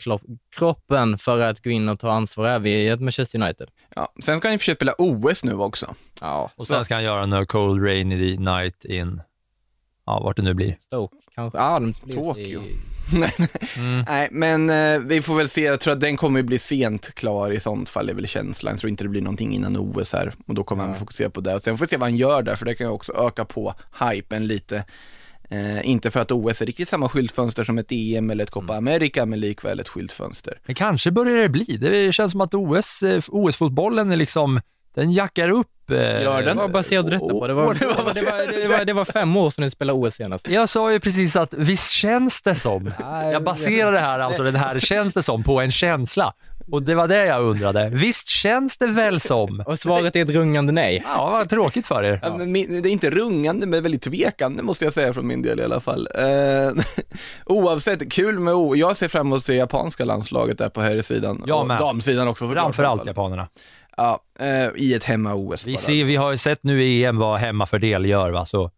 [0.57, 3.69] kroppen för att gå in och ta ansvar även i ett Manchester United.
[3.95, 4.13] Ja.
[4.23, 5.95] Sen ska han i och för sig spela OS nu också.
[6.21, 9.23] Ja, Och sen ska han göra en cold rainy night in,
[10.07, 10.77] ja, vart det nu blir.
[10.79, 11.59] Stoke kanske.
[11.59, 12.61] Ja, de blir Tokyo.
[12.63, 12.77] i-
[13.77, 14.05] Mm.
[14.09, 15.61] Nej, men eh, vi får väl se.
[15.61, 18.73] Jag tror att den kommer bli sent klar i sånt fall, är väl känslan.
[18.73, 21.41] Jag tror inte det blir någonting innan OS här och då kommer han fokusera på
[21.41, 21.55] det.
[21.55, 23.45] Och sen får vi se vad han gör där, för det kan ju också öka
[23.45, 24.85] på hypen lite.
[25.51, 28.77] Eh, inte för att OS är riktigt samma skyltfönster som ett EM eller ett Copa
[28.77, 30.59] America, men likväl ett skyltfönster.
[30.67, 31.77] Men kanske börjar det bli.
[31.81, 34.61] Det känns som att OS, eh, OS-fotbollen är liksom,
[34.95, 35.91] den jackar upp.
[35.91, 36.57] eh, Gör den?
[36.57, 37.47] Vad baserade du detta på?
[37.47, 39.99] Det var, det, var, det, var, det, var, det var fem år sedan ni spelade
[39.99, 40.49] OS senast.
[40.49, 42.93] Jag sa ju precis att visst känns det som.
[43.33, 46.33] Jag baserar det här, alltså den här känns det som, på en känsla.
[46.73, 47.89] Och det var det jag undrade.
[47.93, 49.63] Visst känns det väl som?
[49.67, 51.03] Och svaret är ett rungande nej.
[51.07, 52.21] Ja, vad tråkigt för er.
[52.23, 55.65] Ja, det är inte rungande, men väldigt tvekande måste jag säga från min del i
[55.65, 56.09] alla fall.
[56.15, 56.83] Eh,
[57.47, 58.77] oavsett, kul med O.
[58.77, 61.45] Jag ser fram emot se japanska landslaget där på här sidan.
[61.47, 61.79] Jag och med.
[61.79, 62.49] damsidan också.
[62.49, 63.49] Framförallt japanerna.
[64.01, 67.41] Ja, eh, i ett hemma-OS Vi, ser, vi har ju sett nu i EM vad
[67.41, 68.47] hemmafördel gör, va?
[68.47, 68.71] så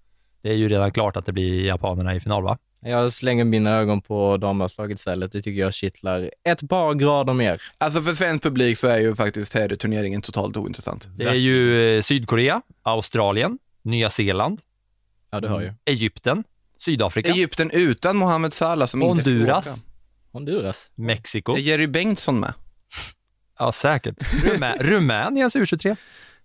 [0.43, 2.59] det är ju redan klart att det blir japanerna i final, va?
[2.85, 5.33] Jag slänger mina ögon på damlandslaget istället.
[5.33, 7.63] Det tycker jag kittlar ett par grader mer.
[7.79, 11.09] Alltså för svensk publik så är ju faktiskt herrturneringen totalt ointressant.
[11.17, 14.61] Det är ju eh, Sydkorea, Australien, Nya Zeeland,
[15.31, 15.73] Ja, du hör ju.
[15.85, 16.45] Egypten,
[16.79, 19.77] Sydafrika, Egypten utan Mohamed Salah som inte får Honduras, åka.
[20.33, 20.91] Honduras.
[20.95, 21.57] Mexiko.
[21.57, 22.53] Är Jerry Bengtsson med?
[23.63, 24.15] Ja, säkert.
[24.45, 25.97] Rumä Rumäniens U23.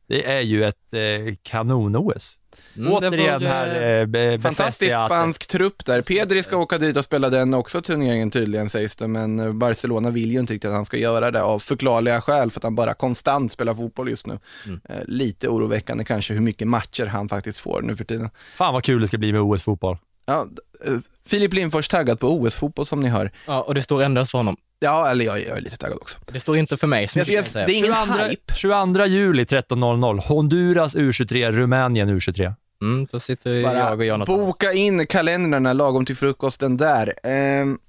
[0.08, 2.39] Det är ju ett eh, kanon-OS.
[2.77, 6.01] Mm, Återigen får, här eh, Fantastisk spansk trupp där.
[6.01, 10.10] Pedri ska åka dit och spela den också turneringen tydligen sägs det, men eh, Barcelona
[10.10, 12.75] vill ju inte riktigt att han ska göra det av förklarliga skäl för att han
[12.75, 14.39] bara konstant spelar fotboll just nu.
[14.65, 14.80] Mm.
[14.89, 18.30] Eh, Lite oroväckande kanske hur mycket matcher han faktiskt får nu för tiden.
[18.56, 19.97] Fan vad kul det ska bli med OS-fotboll.
[20.25, 20.47] Ja,
[20.86, 20.93] eh,
[21.27, 23.32] Filip Lindfors taggad på OS-fotboll som ni hör.
[23.45, 24.58] Ja, och det står endast för honom.
[24.79, 26.19] Ja, eller jag, jag är lite taggad också.
[26.31, 27.65] Det står inte för mig, som Jag, jag jag, säga.
[27.65, 28.53] det är ingen 22, hype.
[28.55, 32.53] 22 juli 13.00, Honduras U23, Rumänien U23.
[32.81, 34.37] Mm, då sitter Bara jag och Jonathan.
[34.37, 37.13] boka in kalendrarna lagom till frukosten där.
[37.23, 37.79] Ehm,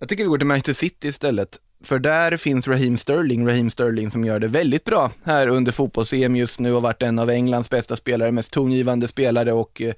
[0.00, 1.48] jag tycker vi går till Manchester City istället.
[1.84, 6.36] För där finns Raheem Sterling, Raheem Sterling som gör det väldigt bra här under fotbolls-EM
[6.36, 9.94] just nu och varit en av Englands bästa spelare, mest tongivande spelare och eh,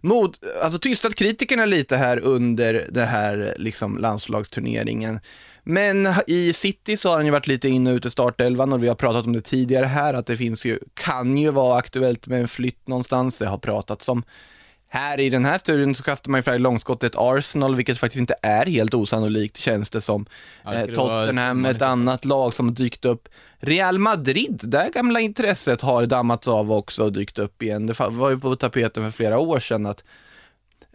[0.00, 5.20] mod, alltså tystat kritikerna lite här under det här liksom landslagsturneringen.
[5.70, 8.82] Men i City så har han ju varit lite in och ut i startelvan och
[8.82, 12.26] vi har pratat om det tidigare här att det finns ju, kan ju vara aktuellt
[12.26, 13.38] med en flytt någonstans.
[13.38, 14.22] Det har pratats om
[14.88, 18.34] här i den här studien så kastar man ju flera långskottet Arsenal, vilket faktiskt inte
[18.42, 20.26] är helt osannolikt känns det som.
[20.64, 23.28] Ja, det eh, Tottenham, ett annat lag som har dykt upp.
[23.58, 27.86] Real Madrid, där gamla intresset har dammats av också och dykt upp igen.
[27.86, 30.04] Det var ju på tapeten för flera år sedan att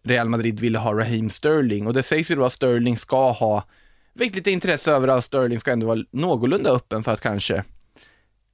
[0.03, 3.63] Real Madrid ville ha Raheem Sterling och det sägs ju då att Sterling ska ha
[4.13, 7.63] väckt lite intresse över att Sterling ska ändå vara någorlunda öppen för att kanske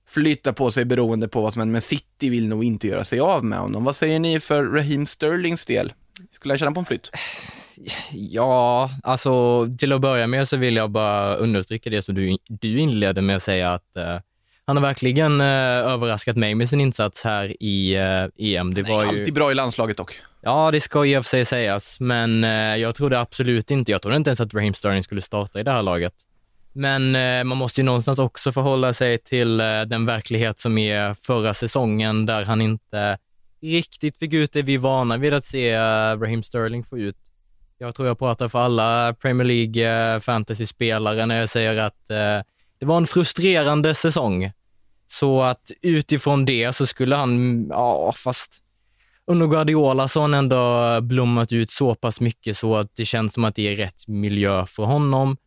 [0.09, 3.19] flytta på sig beroende på vad som händer, men City vill nog inte göra sig
[3.19, 3.83] av med honom.
[3.83, 5.93] Vad säger ni för Raheem Sterlings del?
[6.31, 7.11] Skulle han känna på en flytt?
[8.11, 12.79] Ja, alltså till att börja med så vill jag bara understryka det som du, du
[12.79, 14.19] inledde med att säga att eh,
[14.69, 15.47] han har verkligen eh,
[15.93, 18.73] överraskat mig med sin insats här i eh, EM.
[18.73, 19.09] Det var ju...
[19.09, 20.19] Alltid bra i landslaget dock.
[20.41, 24.01] Ja, det ska i och för sig sägas, men eh, jag trodde absolut inte, jag
[24.01, 26.13] trodde inte ens att Raheem Sterling skulle starta i det här laget.
[26.73, 31.13] Men eh, man måste ju någonstans också förhålla sig till eh, den verklighet som är
[31.13, 33.17] förra säsongen, där han inte
[33.61, 37.17] riktigt fick ut det vi är vana vid att se eh, Raheem Sterling få ut.
[37.77, 42.07] Jag tror jag pratar för alla Premier League fantasy-spelare när jag säger att
[42.79, 44.51] det var en frustrerande säsong.
[45.11, 48.63] Så att utifrån det så skulle han, ja fast
[49.27, 53.33] under Guardiola så har han ändå blommat ut så pass mycket så att det känns
[53.33, 55.37] som att det är rätt miljö för honom.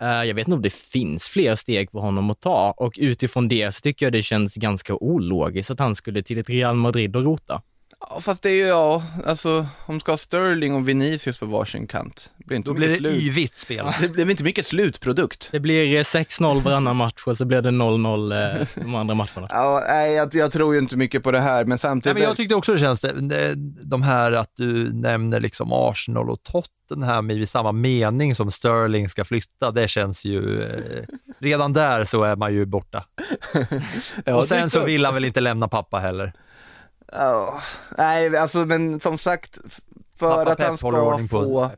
[0.00, 3.48] Eh, jag vet inte om det finns fler steg för honom att ta och utifrån
[3.48, 7.16] det så tycker jag det känns ganska ologiskt att han skulle till ett Real Madrid
[7.16, 7.62] och rota.
[8.10, 11.86] Ja, fast det är ju, ja, alltså om ska ha Sterling och Vinicius på varsin
[11.86, 12.30] kant.
[12.38, 13.22] Det blir inte Då mycket blir det slut.
[13.22, 13.86] yvigt spel.
[14.00, 15.48] Det blir inte mycket slutprodukt.
[15.52, 19.46] Det blir eh, 6-0 varannan match och så blir det 0-0 eh, de andra matcherna.
[19.50, 22.14] Ja, nej, jag, jag tror ju inte mycket på det här, men Nej, samtidigt...
[22.14, 26.30] men jag tyckte också det känns, det, det- de här att du nämner liksom Arsenal
[26.30, 31.04] och Tottenham i samma mening som Sterling ska flytta, det känns ju eh,
[31.38, 33.04] Redan där så är man ju borta.
[34.24, 34.88] Ja, och det är sen så klart.
[34.88, 36.32] vill han väl inte lämna pappa heller.
[37.14, 37.60] Ja,
[37.98, 39.58] nej, alltså men som sagt,
[40.18, 41.70] för Pappa att han Pep håller ska få.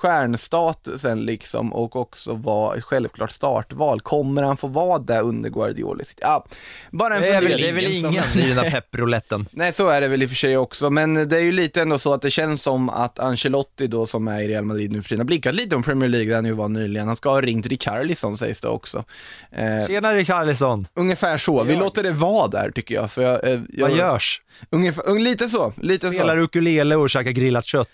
[0.00, 6.04] Stjärnstatusen liksom och också vara självklart startval, kommer han få vara där under Guardiola?
[6.20, 6.44] Ja,
[6.90, 7.62] bara en Det är väl, fundering.
[7.62, 9.46] det är väl Ingen som- i den här pepprouletten.
[9.52, 11.82] Nej, så är det väl i och för sig också, men det är ju lite
[11.82, 15.02] ändå så att det känns som att Ancelotti då, som är i Real Madrid nu
[15.02, 17.06] för tiden, har blickat lite om Premier League där han ju var nyligen.
[17.06, 19.04] Han ska ha ringt Richarlison sägs det också.
[19.52, 23.10] Eh, Tjena Richarlison, ungefär så, vi låter det vara där tycker jag.
[23.10, 24.42] För jag, eh, jag vad görs?
[24.70, 26.42] Ungefär, un, lite så, lite Spelar så.
[26.42, 27.88] ukulele och käkar grillat kött.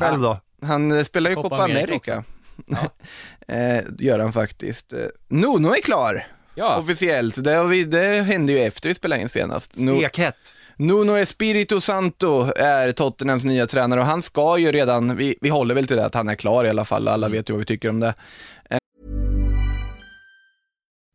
[0.00, 0.38] Själv då?
[0.62, 2.24] Han eh, spelar ju Copa America America.
[3.48, 4.92] eh, gör han faktiskt.
[4.92, 4.98] Eh,
[5.28, 7.44] Nuno är klar, Ja, officiellt.
[7.44, 9.76] Det, har vi, det hände ju efter vi spelade in senast.
[9.76, 10.36] Nu- Stekhett.
[10.76, 15.74] Nuno Espirito Santo är Tottenhams nya tränare och han ska ju redan, vi, vi håller
[15.74, 17.66] väl till det att han är klar i alla fall, alla vet ju vad vi
[17.66, 18.14] tycker om det.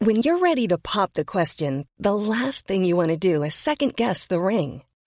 [0.05, 3.55] When you're ready to pop the question, the last thing you want to do is
[3.55, 4.83] second guess the ring.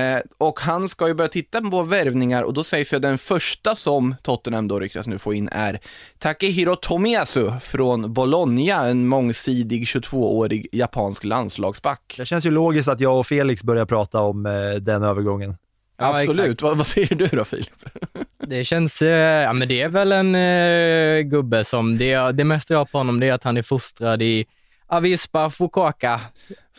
[0.00, 3.18] Eh, och han ska ju börja titta på värvningar och då sägs det att den
[3.18, 5.80] första som Tottenham då ryktas nu få in är
[6.18, 12.14] Takehiro Tomiyasu från Bologna, en mångsidig 22-årig japansk landslagsback.
[12.16, 15.56] Det känns ju logiskt att jag och Felix börjar prata om eh, den övergången.
[15.98, 17.84] Ja, Absolut, vad, vad säger du då Filip?
[18.46, 22.74] det känns, eh, ja men det är väl en eh, gubbe som, det, det mesta
[22.74, 24.46] jag har på honom det är att han är fostrad i
[24.86, 26.20] Avispa Fukuoka.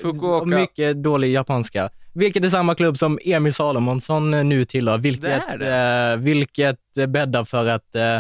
[0.02, 0.46] Fukuoka.
[0.46, 1.90] Mycket dålig japanska.
[2.14, 7.44] Vilket är samma klubb som Emil Salomonsson nu tillhör, vilket, Det är eh, vilket bäddar
[7.44, 8.20] för att eh,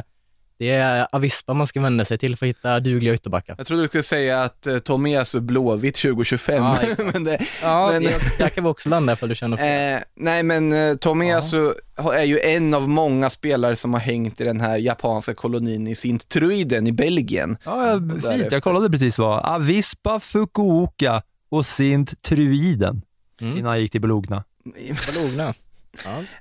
[0.60, 3.56] det är Avispa man ska vända sig till för att hitta dugliga ytterbackar.
[3.58, 6.80] Jag trodde du skulle säga att eh, Tomiyasu Blåvitt 2025, Ja,
[7.14, 9.96] men det, Ja, Men- det, där kan vi också landa för du känner för.
[9.96, 14.42] Eh, nej men eh, Tomiyasu har- är ju en av många spelare som har hängt
[14.42, 17.58] i den här japanska kolonin i Sint-Truiden i Belgien.
[17.64, 18.22] Ja, Och fint.
[18.24, 18.52] därefter.
[18.52, 23.02] Jag kollade precis vad Avispa, Fukuoka och Sint Truiden
[23.42, 23.58] Mm.
[23.58, 24.44] innan jag gick till Bologna.
[25.16, 25.54] Bologna.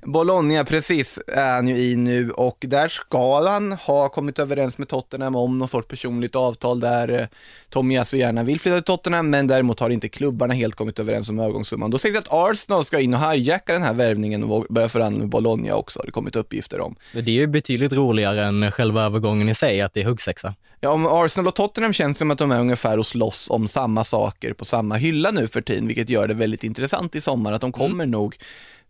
[0.03, 4.89] Bologna, precis, är han ju i nu och där ska han ha kommit överens med
[4.89, 7.27] Tottenham om någon sorts personligt avtal där eh,
[7.71, 11.39] Tomiyasu gärna vill flytta till Tottenham, men däremot har inte klubbarna helt kommit överens om
[11.39, 11.91] övergångssumman.
[11.91, 15.19] Då sägs det att Arsenal ska in och hijacka den här värvningen och börja förhandla
[15.19, 16.97] med Bologna också, har det kommit uppgifter om.
[17.13, 20.55] Men Det är ju betydligt roligare än själva övergången i sig, att det är huggsexa.
[20.81, 24.05] Ja, om Arsenal och Tottenham känns som att de är ungefär och slåss om samma
[24.05, 27.61] saker på samma hylla nu för tiden, vilket gör det väldigt intressant i sommar, att
[27.61, 28.37] de kommer nog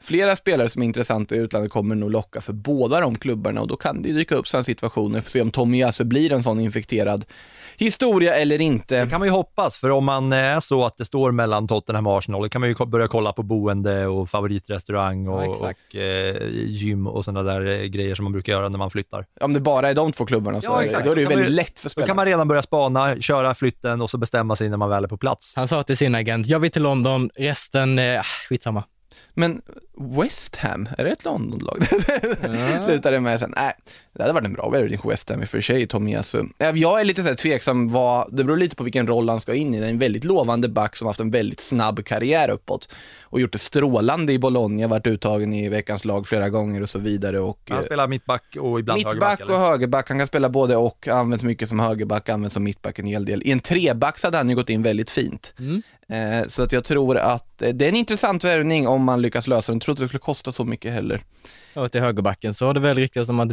[0.03, 3.69] Flera spelare som är intressanta i utlandet kommer nog locka för båda de klubbarna och
[3.69, 6.61] då kan det dyka upp sådana situationer för att se om Tomiyasu blir en sån
[6.61, 7.25] infekterad
[7.79, 9.05] historia eller inte.
[9.05, 12.07] Det kan man ju hoppas, för om man är så att det står mellan Tottenham
[12.07, 15.81] och Arsenal, då kan man ju börja kolla på boende och favoritrestaurang Ja, och, exakt.
[15.95, 19.27] och eh, gym och sådana där eh, grejer som man brukar göra när man flyttar.
[19.41, 21.05] Om det bara är de två klubbarna så Ja, är det, exakt.
[21.05, 22.07] då är det ju Då kan väldigt man ju- lätt för Då spelarna.
[22.07, 25.09] kan man redan börja spana, köra flytten och så bestämma sig när man väl är
[25.09, 25.53] på plats.
[25.57, 28.85] Han sa till sin agent, jag vill till London, resten, eh, skitsamma.
[29.39, 29.63] Men
[29.95, 31.87] West Ham, är det ett Londonlag?
[32.85, 33.75] Slutade med sen, nej,
[34.17, 36.45] det hade varit en bra värvning för West Ham i och för sig, Tomiyasu.
[36.59, 39.41] Eh, Jag är lite så här tveksam, vad, det beror lite på vilken roll han
[39.41, 39.81] ska in i.
[39.81, 42.89] Det är en väldigt lovande back som haft en väldigt snabb karriär uppåt
[43.23, 46.99] och gjort det strålande i Bologna, varit uttagen i veckans lag flera gånger och så
[46.99, 47.41] vidare.
[47.41, 49.49] Och, Han eh, spelar mittback och ibland Mittback högerback.
[49.49, 53.07] och högerback, han kan spela både och, används mycket som högerback, används som mittback en
[53.07, 53.43] hel del.
[53.43, 55.55] I en treback så hade han ju gått in väldigt fint.
[55.59, 55.83] Mm.
[56.09, 59.47] Eh, så att jag tror att eh, det är en intressant värvning om man lyckas
[59.47, 59.77] lösa den.
[59.77, 61.21] Jag tror inte det skulle kosta så mycket heller.
[61.75, 63.53] Och till högerbacken så har det väl ryktats om att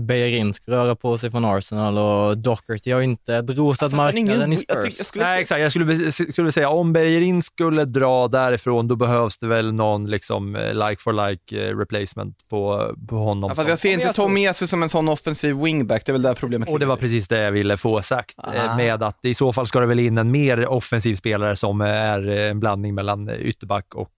[0.53, 4.27] Ska röra på sig från Arsenal och Docherty har inte rosat Fast han är ingen-
[4.27, 4.83] marknaden i jag Spurs.
[4.83, 5.61] tycker- jag skulle Nej, säga- exakt.
[5.61, 5.71] Jag
[6.11, 10.73] skulle, skulle säga om Bergerin skulle dra därifrån, då behövs det väl någon liksom eh,
[10.89, 13.51] like for like eh, replacement på, på honom.
[13.57, 16.33] Ja, jag ser inte Tomiyasu- Tomiyasu som en sån offensiv wingback, det är väl där
[16.33, 18.77] problemet Och det var precis det jag ville få sagt, eh, Ah.
[18.77, 22.27] med att i så fall ska det väl in en mer offensiv spelare som är
[22.27, 24.09] en blandning mellan ytterback och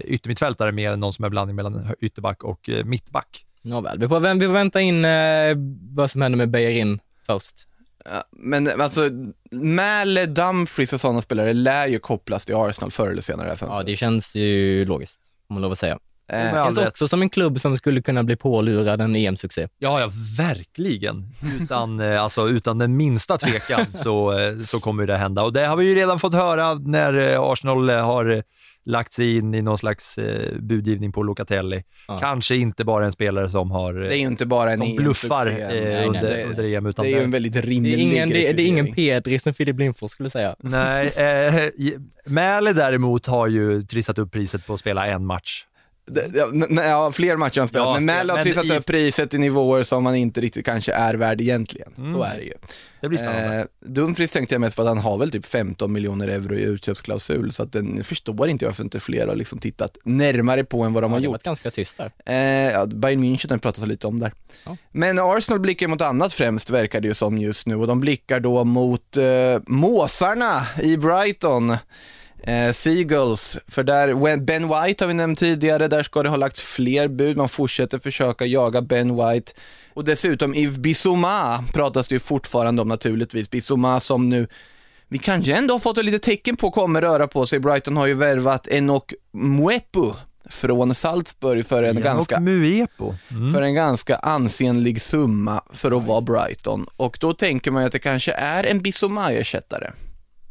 [0.00, 3.44] yttermittfältare mer än någon som är en blandning mellan ytterback och mittback.
[3.62, 5.54] Nåväl, vi får, vä- vi får vänta in eh,
[5.94, 7.54] vad som händer med Bellerin först.
[8.04, 9.08] Ja, men alltså,
[9.50, 13.50] Mäle, Dumfries och sådana spelare lär ju kopplas till Arsenal förr eller senare i det
[13.50, 13.86] här Ja, fönstret.
[13.86, 15.98] det känns ju logiskt, om man lov att säga.
[16.28, 16.88] Eh, all Känns rätt.
[16.88, 19.68] också som en klubb som skulle kunna bli pålurad en EM-succé.
[19.78, 21.26] Ja, ja, verkligen.
[21.62, 25.42] Utan, eh, alltså, utan den minsta tvekan så, eh, så kommer det hända.
[25.42, 28.40] Och det har vi ju redan fått höra när eh, Arsenal eh, har eh,
[28.84, 31.82] lagt sig in i någon slags eh, budgivning på Locatelli.
[32.08, 32.18] Ja.
[32.18, 34.86] Kanske inte bara en spelare som har eh, det är ju inte bara en som
[34.86, 35.02] EM-succé.
[35.02, 37.60] bluffar eh, nej, under, det- under EM, utan Det är ju det- en väldigt Det
[37.60, 38.94] rimlig är ingen, det, det är ingen.
[38.94, 40.56] Pedri som Filip Lindfors skulle säga.
[40.58, 41.54] Nej, eh,
[42.26, 45.64] Mäle däremot har ju trissat upp priset på att spela en match.
[46.06, 48.64] Det- Ja, n- n- ja, fler matcher har han spelat, Ja, men Mäle har trissat
[48.64, 51.92] i- upp priset i nivåer som man inte riktigt kanske är värd egentligen.
[51.98, 52.12] Mm.
[52.14, 52.52] Så är det ju.
[53.00, 53.58] Det blir spännande.
[53.60, 56.62] Eh, Dumfries tänkte jag mest på att han har väl typ 15 miljoner euro i
[56.62, 60.92] utköpsklausul, så att den förstår inte varför inte fler har liksom tittat närmare på än
[60.92, 61.32] vad de Ja, har det gjort.
[61.32, 62.10] varit ganska tyst där.
[62.26, 64.32] Eh, ja, Bayern München har pratat lite om där.
[64.64, 64.76] Ja.
[64.92, 68.40] Men Arsenal blickar mot annat främst, verkar det ju som just nu, och de blickar
[68.40, 69.24] då mot eh,
[69.66, 71.76] måsarna i Brighton.
[72.42, 76.60] Eh, Seagulls, för där, Ben White har vi nämnt tidigare, där ska det ha lagts
[76.60, 79.52] fler bud, man fortsätter försöka jaga Ben White.
[79.94, 84.46] Och dessutom Yves Bissouma pratas det ju fortfarande om naturligtvis, Bissouma som nu
[85.08, 87.58] vi kanske ändå har fått ett litet tecken på kommer röra på sig.
[87.58, 90.12] Brighton har ju värvat Enok Mwepu
[90.50, 92.40] från Salzburg för en, ganska.
[93.30, 93.52] Mm.
[93.52, 96.86] för en ganska ansenlig summa för att vara Brighton.
[96.96, 99.90] Och då tänker man ju att det kanske är en Bissouma-ersättare.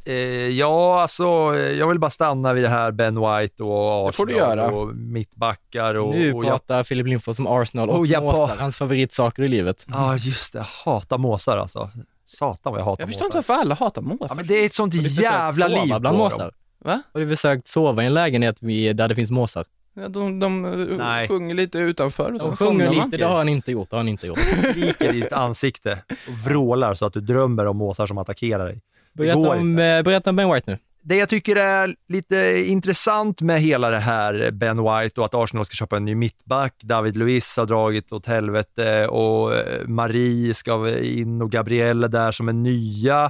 [0.06, 0.14] Eh,
[0.50, 1.24] ja, alltså
[1.56, 4.34] eh, jag vill bara stanna vid det här Ben White och Arsenal Det får du
[4.36, 4.68] göra.
[4.72, 8.26] och mittbackar och, nu och jag, pratar Filip Lindfors om Arsenal och Oh, ja, på-
[8.26, 9.86] måsar, hans favoritsaker i livet.
[9.88, 10.60] Ja, just det.
[10.60, 11.90] Jag hatar måsar alltså.
[12.26, 13.40] Satan vad jag hatar Jag förstår måsar.
[13.40, 14.26] inte varför alla hatar måsar.
[14.30, 16.18] Ja, men det är ett sånt jävla liv på bland dem.
[16.18, 16.52] måsar?
[16.86, 17.02] Va?
[17.14, 19.66] Har du försökt sova i en lägenhet där det finns måsar?
[19.94, 21.28] Ja, de de uh, Nej.
[21.28, 22.96] sjunger lite utanför och så De sjunger man.
[22.96, 23.90] lite, det har han inte gjort.
[23.90, 24.40] Det har han inte gjort.
[24.72, 25.98] Skriker i ditt ansikte
[26.28, 28.82] och vrålar så att du drömmer om måsar som attackerar dig.
[29.14, 30.78] Berätta går om, eh, berätta om Ben White nu.
[31.04, 35.66] Det jag tycker är lite intressant med hela det här Ben White och att Arsenal
[35.66, 36.74] ska köpa en ny mittback.
[36.84, 42.50] David Luiz har dragit åt helvete och eh, Marie ska in och Gabrielle där som
[42.50, 43.26] är nya.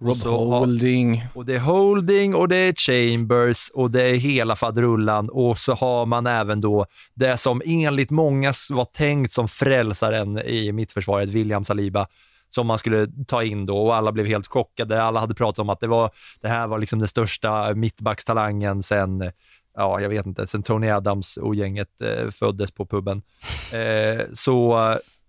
[0.00, 1.24] Och Rob så har- Holding.
[1.34, 5.74] Och det är Holding och det är Chambers och det är hela faderullan och så
[5.74, 11.64] har man även då det som enligt många var tänkt som frälsaren i mittförsvaret, William
[11.64, 12.06] Saliba,
[12.54, 15.02] som man skulle ta in då och alla blev helt chockade.
[15.02, 19.30] Alla hade pratat om att det, var, det här var liksom den största mittbackstalangen sen
[19.76, 23.22] Ja, jag vet inte, sen Tony Adams och gänget eh, föddes på puben.
[23.72, 24.78] Eh, så,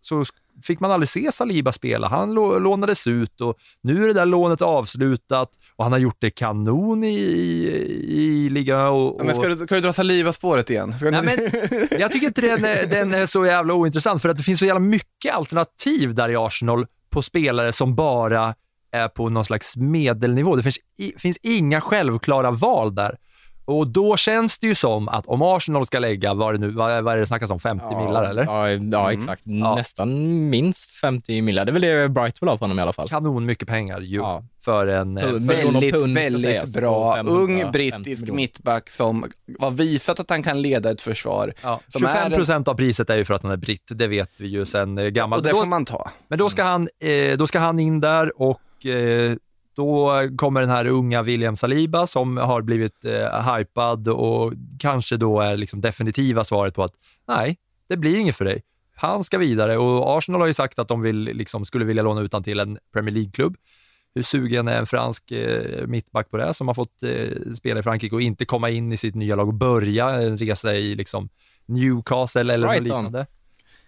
[0.02, 0.26] så
[0.64, 2.08] fick man aldrig se Saliba spela.
[2.08, 6.16] Han lå- lånades ut och nu är det där lånet avslutat och han har gjort
[6.20, 8.88] det kanon i, i, i ligan.
[8.88, 10.94] Och, Ja, men ska, och- du, ska du dra Saliva-spåret igen?
[11.00, 11.60] Ska Nej, du...
[11.92, 14.60] men, jag tycker inte den är, den är så jävla ointressant för att det finns
[14.60, 18.56] så jävla mycket alternativ där i Arsenal på spelare som bara
[18.92, 20.56] är på någon slags medelnivå.
[20.56, 23.18] Det finns, i, finns inga självklara val där.
[23.66, 26.70] Och då känns det ju som att om Arsenal ska lägga, vad är det nu,
[26.72, 28.44] vad, vad är det snackas om, 50 millar eller?
[28.44, 29.42] Ja, ja exakt.
[29.46, 29.76] Ja.
[29.76, 30.10] Nästan
[30.50, 31.66] minst 50 millar.
[31.66, 33.10] Det är väl det Bright vill ha för honom i alla fall.
[33.10, 34.44] Kanon mycket pengar ju Ja.
[34.66, 35.18] för en...
[35.18, 35.24] eh.
[35.24, 39.26] För, Väldigt, pund väldigt bra, och 550 ung brittisk mittback som
[39.60, 41.54] har visat att han kan leda ett försvar.
[41.64, 44.08] ja, Som 25 är- procent av priset är ju för att han är britt, det
[44.08, 45.42] vet vi ju sen eh, gammalt.
[45.42, 46.10] Och det får man ta.
[46.28, 46.88] Men då ska han,
[47.32, 49.36] eh, då ska han in där och eh,
[49.76, 55.40] då kommer den här unga William Saliba som har blivit eh, hypad och kanske då
[55.40, 56.94] är liksom definitiva svaret på att
[57.28, 57.58] nej,
[57.90, 58.64] det blir inget för dig.
[58.96, 62.22] Han ska vidare och Arsenal har ju sagt att de vill, liksom, skulle vilja låna
[62.22, 63.58] ut han till en Premier League-klubb.
[64.16, 67.84] Hur sugen är en fransk eh, mittback på det som har fått eh, spela i
[67.84, 71.30] Frankrike och inte komma in i sitt nya lag och börja en resa i liksom,
[71.66, 72.84] Newcastle eller något Brighton.
[72.84, 73.28] liknande.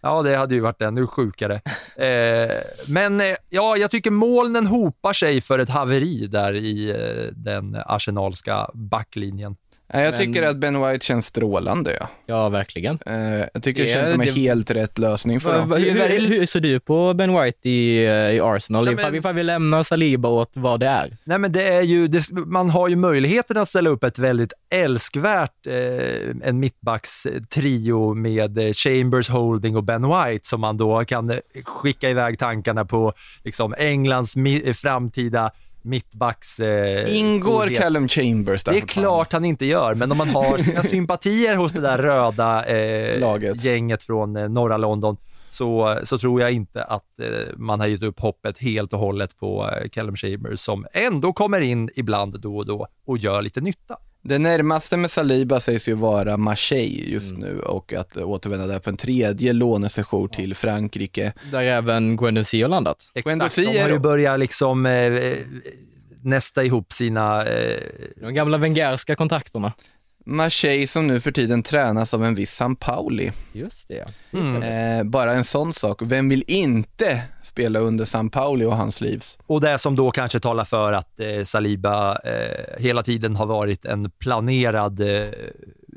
[0.02, 1.62] Ja, det hade ju varit ännu sjukare.
[1.98, 7.34] Eh, men eh, ja, jag tycker molnen hopar sig för ett haveri där i eh,
[7.34, 9.56] den arsenalska backlinjen.
[9.94, 11.98] Nej, Jag Men- tycker att Ben White känns strålande.
[12.00, 12.08] Ja.
[12.26, 13.00] Ja, verkligen.
[13.06, 13.16] Eh,
[13.54, 15.72] jag tycker det Det- känns som en det- helt rätt lösning för Va, dem.
[15.84, 18.90] hur, väldigt- hur ser du på Ben White i, eh, i Arsenal?
[18.90, 21.18] Ifall, men- ifall vi lämnar Saliba åt vad det är.
[21.24, 24.54] Nej, men det är ju, det, man har ju möjligheten att ställa upp ett väldigt
[24.70, 25.74] älskvärt, eh,
[26.50, 31.34] en mittbackstrio med eh, Chambers, Holding och Ben White som man då kan
[31.66, 33.14] skicka iväg tankarna på
[33.44, 36.60] liksom Englands mi- framtida mittbacks...
[36.60, 37.82] Eh, Ingår storhet.
[37.82, 41.56] Callum Chambers där Det är klart han inte gör, men om man har sina sympatier
[41.56, 43.64] hos det där röda eh, Laget.
[43.64, 45.18] gänget från eh, norra London
[45.50, 49.38] så, så tror jag inte att eh, man har gett upp hoppet helt och hållet
[49.38, 53.62] på eh, Callum Chambers som ändå kommer in ibland då och då och gör lite
[53.62, 53.98] nytta.
[54.28, 58.90] Det närmaste med Saliba sägs ju vara Marseille just nu och att återvända där på
[58.90, 61.34] en tredje lånesession till Frankrike.
[61.52, 62.98] Där även Guendouzi har landat.
[63.14, 65.38] Exakt, de har är- ju börjat liksom eh, eh,
[66.22, 67.46] nästa ihop sina...
[67.46, 67.80] Eh,
[68.22, 69.74] De gamla Wengerska kontakterna.
[70.30, 73.32] Marseille som nu för tiden tränas av en viss San Pauli.
[73.54, 74.06] Just det.
[74.34, 74.64] Mm.
[74.64, 76.02] Eh, bara en sån sak.
[76.02, 79.38] Vem vill inte spela under San Pauli och hans livs?
[79.48, 83.86] Och det som då kanske talar för att eh, Saliba eh, hela tiden har varit
[83.86, 85.30] en planerad eh,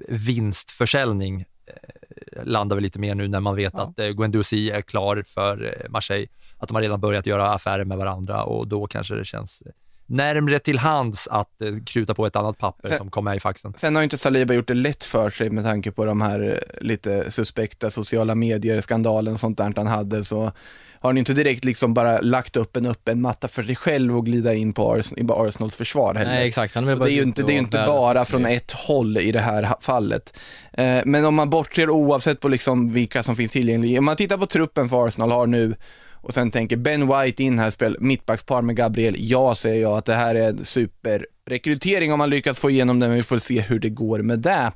[0.08, 3.80] vinstförsäljning eh, landar väl lite mer nu när man vet Ja.
[3.82, 6.28] att eh, Guendouzi är klar för eh, Marseille,
[6.58, 9.72] att de har redan börjat göra affärer med varandra och då kanske det känns eh,
[10.10, 13.40] närmre till hands att eh, kruta på ett annat papper Sen- som kom med i
[13.40, 13.74] faxen.
[13.76, 16.40] Sen har ju inte Saliba gjort det lätt för sig med tanke på de här
[16.40, 20.52] eh, lite suspekta sociala medier-skandalen och sånt där han hade, så
[21.00, 24.26] har han inte direkt liksom bara lagt upp en öppen matta för sig själv och
[24.26, 26.30] glida in på Ars- Arsenals försvar heller.
[26.32, 26.74] Nej, exakt.
[26.74, 29.40] Han är det är ju inte, det är inte bara från ett håll i det
[29.40, 30.36] här fallet.
[30.72, 34.38] Eh, men om man bortser oavsett på liksom vilka som finns tillgängliga, om man tittar
[34.38, 35.74] på truppen för Arsenal har nu
[36.22, 40.04] och sen tänker Ben White in här, spel, mittbackspar med Gabriel, ja säger jag att
[40.04, 43.60] det här är en superrekrytering om man lyckas få igenom den, men vi får se
[43.60, 44.72] hur det går med det.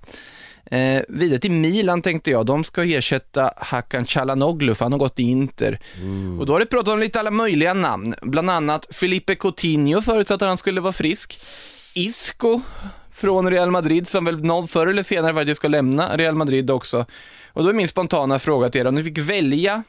[0.70, 5.20] Eh, vidare till Milan tänkte jag, de ska ersätta Hakan Çalhanoğlu för han har gått
[5.20, 5.78] i Inter.
[6.40, 10.42] Och då har det pratat om lite alla möjliga namn, bland annat Felipe Coutinho förutsatt
[10.42, 11.38] att han skulle vara frisk.
[11.95, 12.61] Isco
[13.14, 17.07] från Real Madrid som väl någon förr eller senare faktiskt ska lämna Real Madrid också.
[17.53, 19.82] Och då är min spontana fråga till er, om ni fick välja,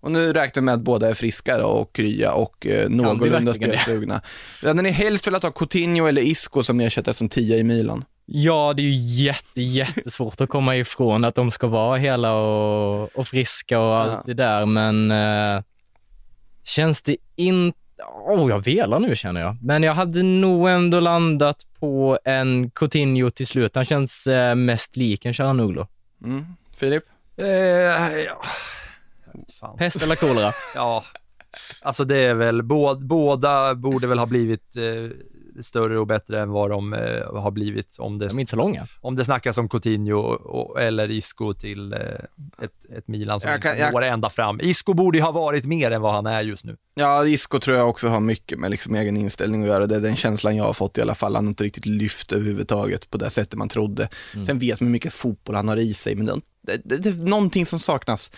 [0.00, 3.54] och nu räknar jag med att båda är friska då, och krya och eh, någorlunda
[3.54, 4.22] spelsugna.
[4.62, 8.04] Hade ni helst velat ha Coutinho eller Isco som ersättare som tia i Milan?
[8.26, 13.16] Ja, det är ju jätte, jättesvårt att komma ifrån att de ska vara hela och,
[13.18, 14.22] och friska och allt Ja.
[14.26, 15.62] det där, men eh,
[16.64, 17.78] känns det inte...
[18.28, 19.56] Oh, jag velar nu känner jag.
[19.62, 23.74] Men jag hade nog ändå landat på en Coutinho till slut.
[23.74, 25.84] Han känns eh, mest lik en Çalhanoğlu.
[26.24, 26.46] Mm.
[26.76, 27.02] Filip?
[27.36, 28.42] Eh, ja.
[29.60, 29.76] Fan.
[29.78, 30.52] Pest eller kolera?
[30.74, 31.04] Ja,
[31.82, 36.50] alltså det är väl, båda, båda borde väl ha blivit eh, större och bättre än
[36.50, 38.86] vad de eh, har blivit om det, De är inte så långa.
[39.00, 41.98] om det snackas om Coutinho och, eller Isco till eh,
[42.62, 44.60] ett, ett Milan som Jag kan- inte jag- når ända fram.
[44.62, 46.76] Isco borde ju ha varit mer än vad han är just nu.
[46.94, 49.86] Ja, Isco tror jag också har mycket med liksom egen inställning att göra.
[49.86, 51.34] Det är den känslan jag har fått i alla fall.
[51.34, 54.08] Han har inte riktigt lyft överhuvudtaget på det sättet man trodde.
[54.46, 57.08] Sen vet man hur mycket fotboll han har i sig, men det, det, det, det
[57.08, 58.30] är någonting som saknas.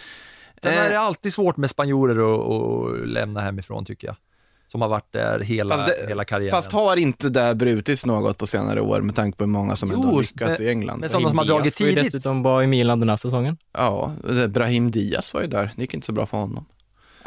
[0.62, 0.84] Sen Eh.
[0.84, 4.16] är det alltid svårt med spanjorer att, att lämna hemifrån tycker jag.
[4.66, 6.50] Som har varit där hela, Fast det- hela karriären.
[6.50, 9.90] Fast har inte det brutits något på senare år med tanke på hur många som
[9.90, 11.00] ändå Jo, har lyckats men- i England?
[11.00, 12.12] men sådana som har Brahim dragit Diaz var ju tidigt.
[12.12, 13.56] dessutom i Milan den här säsongen.
[13.72, 14.12] Ja,
[14.48, 15.70] Brahim Diaz var ju där.
[15.76, 16.64] Det gick inte så bra för honom.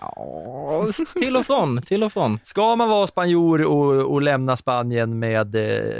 [0.02, 2.40] Ja, till och från, till och från.
[2.44, 5.96] Ska man vara spanjor och, och lämna Spanien med eh,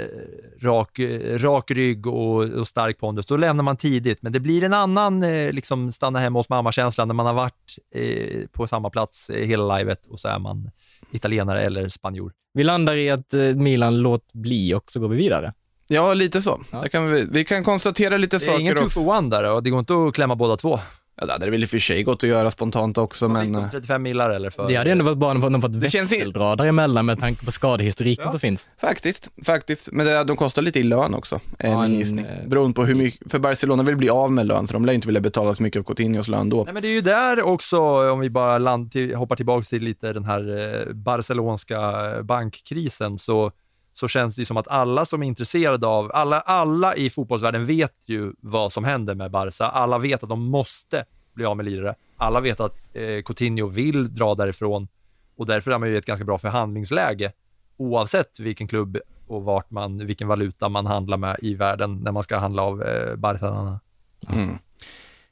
[0.60, 1.00] rak,
[1.36, 4.22] rak rygg och, och stark pondus, då lämnar man tidigt.
[4.22, 7.78] Men det blir en annan eh, liksom stanna hemma hos mamma-känsla när man har varit
[7.94, 10.70] eh, på samma plats eh, hela livet och så är man
[11.10, 12.32] italienare eller spanjor.
[12.54, 15.52] Vi landar i att eh, Milan låt bli och så går vi vidare.
[15.88, 16.60] Ja, lite så.
[16.72, 16.88] Ja.
[16.88, 19.18] Kan vi, vi kan konstatera lite Det är ingen saker two for också.
[19.18, 20.80] one där och det går inte att klämma båda två.
[21.16, 23.50] Ja, det hade väl i och för sig gått att göra spontant också, Vad fick
[23.50, 23.60] men...
[23.62, 24.50] de, eh, 35 millar eller?
[24.50, 27.44] För, Det hade ändå varit bra om de fått Det känns i- däremellan med tanke
[27.44, 28.68] på skadehistoriken som finns.
[28.80, 29.88] Faktiskt, faktiskt.
[29.92, 32.24] Men det, de kostar lite i lön också, Ja, min en, gissning.
[32.26, 34.92] eh, Beroende på hur mycket, för Barcelona vill bli av med lön, så de lär
[34.92, 36.64] inte vilja betala så mycket av Coutinhos lön då.
[36.64, 37.78] Nej, men det är ju där också,
[38.12, 40.58] om vi bara land till, hoppar tillbaka till lite den här
[40.88, 41.78] eh, barcelonska
[42.22, 43.52] bankkrisen, så,
[43.92, 47.66] så känns det ju som att alla som är intresserade av, alla, alla i fotbollsvärlden
[47.66, 49.64] vet ju vad som händer med Barca.
[49.64, 51.94] Alla vet att de måste bli av med lirare.
[52.16, 54.88] Alla vet att eh, Coutinho vill dra därifrån
[55.36, 57.32] och därför är man ju i ett ganska bra förhandlingsläge
[57.76, 62.22] oavsett vilken klubb och vart man, vilken valuta man handlar med i världen när man
[62.22, 63.80] ska handla av eh, Barcelona.
[64.28, 64.58] Mm.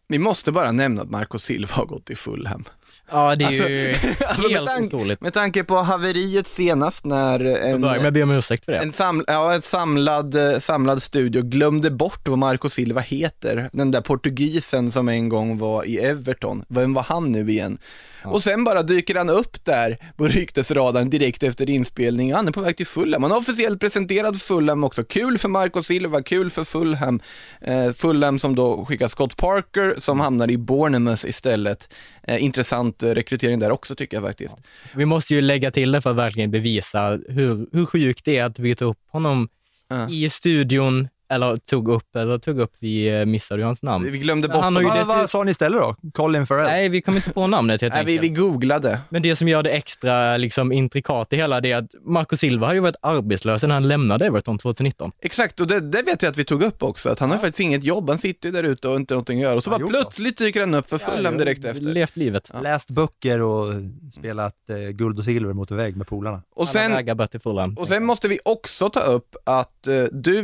[0.09, 2.65] Vi måste bara nämna att Marco Silva har gått till Fulham.
[3.13, 3.91] Ja, det är Alltså- ju
[4.29, 5.21] alltså med helt tanke- otroligt.
[5.21, 8.79] Med tanke på haveriet senast när Jag en, börjar med be om ursäkt för det.
[8.79, 13.71] en, sam, ja, ett samlad, eh, samlad studio glömde bort vad Marco Silva heter.
[13.73, 16.65] Den där portugisen som en gång var i Everton.
[16.69, 17.79] Vem var han nu igen?
[18.25, 22.35] Och sen bara dyker han upp där på ryktesradarn direkt efter inspelning.
[22.35, 23.23] Han är på väg till Fulham.
[23.23, 25.05] Han har officiellt presenterad Fulham också.
[25.05, 27.21] Kul för Marco Silva, kul för Fulham.
[27.61, 31.89] Eh, Fulham som då skickar Scott Parker som hamnar i Bournemouth istället.
[32.23, 34.57] Eh, intressant eh, rekrytering där också tycker jag faktiskt.
[34.95, 38.45] Vi måste ju lägga till det för att verkligen bevisa hur, hur sjukt det är
[38.45, 39.49] att vi tog upp honom
[39.93, 40.09] Ja.
[40.09, 44.13] i studion, eller tog upp, eller tog upp, vi eh, missade ju hans namn.
[44.13, 45.07] Vi glömde bort han har ju honom.
[45.09, 45.97] Vad, vad sa ni istället då?
[46.15, 46.67] Colin Farrell?
[46.67, 48.33] Nej, vi kom inte på namnet helt Nej, vi, enkelt.
[48.33, 49.01] vi googlade.
[49.09, 52.67] Men det som gör det extra liksom, intrikat i hela det är att Marco Silva
[52.67, 55.13] har ju varit arbetslös sedan han lämnade Everton 2019.
[55.23, 57.61] Exakt, och det, det vet jag att vi tog upp också, att han har faktiskt
[57.61, 59.55] inget jobb, han sitter ju där ute och inte någonting att göra.
[59.57, 59.93] Och så Ja, bara jo då.
[59.93, 61.83] plötsligt dyker han upp för Fulham direkt efter.
[61.85, 62.51] Levt livet.
[62.63, 63.75] Läst böcker och
[64.13, 66.43] spelat eh, guld och silver mot vägg med polarna.
[66.55, 67.75] Och Alla sen, vägar bör till Fulham.
[67.79, 70.43] och sen måste vi också ta upp att eh, du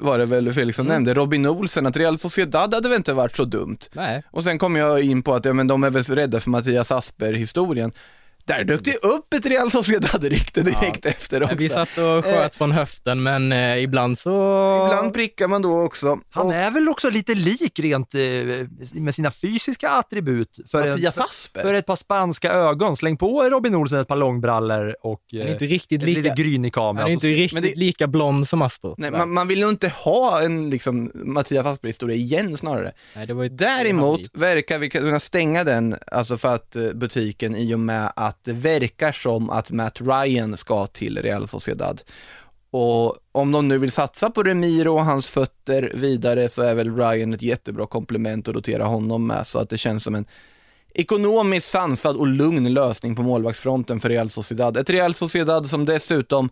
[0.00, 3.12] var det det väl Felix som nämnde, Robin Olsen, att Real Sociedad hade väl inte
[3.12, 3.78] varit så dumt.
[3.92, 4.22] Nej.
[4.30, 6.92] Och sen kom jag in på att ja, men de är väl rädda för Mattias
[6.92, 7.92] Asper-historien.
[8.46, 11.56] Där dök det upp ett Real Sociedad-rykte direkt efter också.
[11.56, 14.30] Vi satt och sköt från höften, men eh, ibland så...
[14.86, 16.18] Ibland prickar man då också.
[16.30, 18.20] Han Och är väl också lite lik rent eh,
[18.94, 21.60] med sina fysiska attribut för, Mattias Asper.
[21.60, 22.96] för ett par spanska ögon.
[22.96, 26.70] Släng på Robin Olsen ett par långbrallor och eh, inte riktigt lite lika, gryn i
[26.70, 26.96] kameran.
[26.96, 28.94] han är inte Så- riktigt men det- lika blond som Asper.
[28.98, 32.92] Nej, man, man vill nog inte ha en liksom, Mattias Asper-historia igen snarare.
[33.16, 37.56] Nej, det var ju Däremot verkar vi kunna stänga den, alltså för att eh, butiken
[37.56, 42.02] i och med att det verkar som att Matt Ryan ska till Real Sociedad.
[42.70, 46.96] Och om de nu vill satsa på Remiro och hans fötter vidare så är väl
[46.96, 50.26] Ryan ett jättebra komplement att rotera honom med så att det känns som en
[50.94, 54.76] ekonomiskt sansad och lugn lösning på målvaktsfronten för Real Sociedad.
[54.76, 56.50] Ett Real Sociedad som dessutom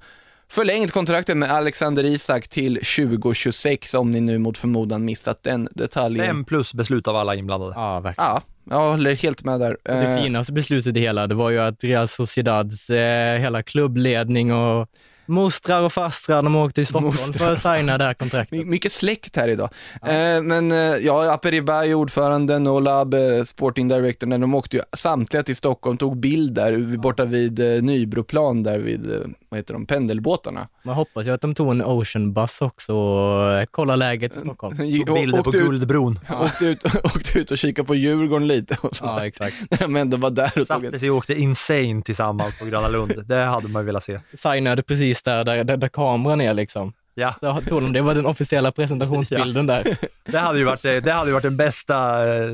[0.49, 6.26] förlängt kontraktet med Alexander Isak till 2026 om ni nu mot förmodan missat den detaljen.
[6.26, 7.72] Fem plus beslut av alla inblandade.
[7.76, 8.30] Ja, verkligen.
[8.30, 9.76] Ja, jag håller helt med där.
[9.82, 14.52] Det Eh, finaste beslutet i hela, det var ju att Real Sociedads eh, hela klubbledning
[14.52, 14.88] och
[15.26, 17.32] mostrar och fastrar, de åkte till Stockholm Mostrar.
[17.32, 18.58] för att signa det här kontraktet.
[18.58, 19.70] My- Mycket släkt här idag.
[20.02, 24.82] Eh, men eh, ja, Aperibay, ordföranden och Lab, eh, sporting director, när de åkte ju
[24.96, 29.18] samtliga till Stockholm, tog bild där vid- borta vid eh, Nybroplan där vid, eh,
[29.48, 30.68] vad heter de, pendelbåtarna.
[30.84, 34.38] Man hoppas ju att de tog en Ocean Bus också och eh, kolla läget i
[34.40, 34.76] Stockholm.
[35.08, 36.18] Och bilder på Guldbron.
[36.40, 39.56] åkte, ut, åkte ut och kikade på Djurgården lite och sånt Ja, exakt.
[39.70, 42.64] När de ändå var där och tog Satte ett sig och åkte insane tillsammans på
[42.64, 43.12] Gröna Lund.
[43.26, 44.20] Det hade man ju velat se.
[44.34, 46.92] Signade precis där, där, där, där kameran är liksom.
[47.16, 49.96] Ja, Så tog de, det var den officiella presentationsbilden där.
[50.24, 52.50] det hade ju varit, det hade ju varit den bästa eh,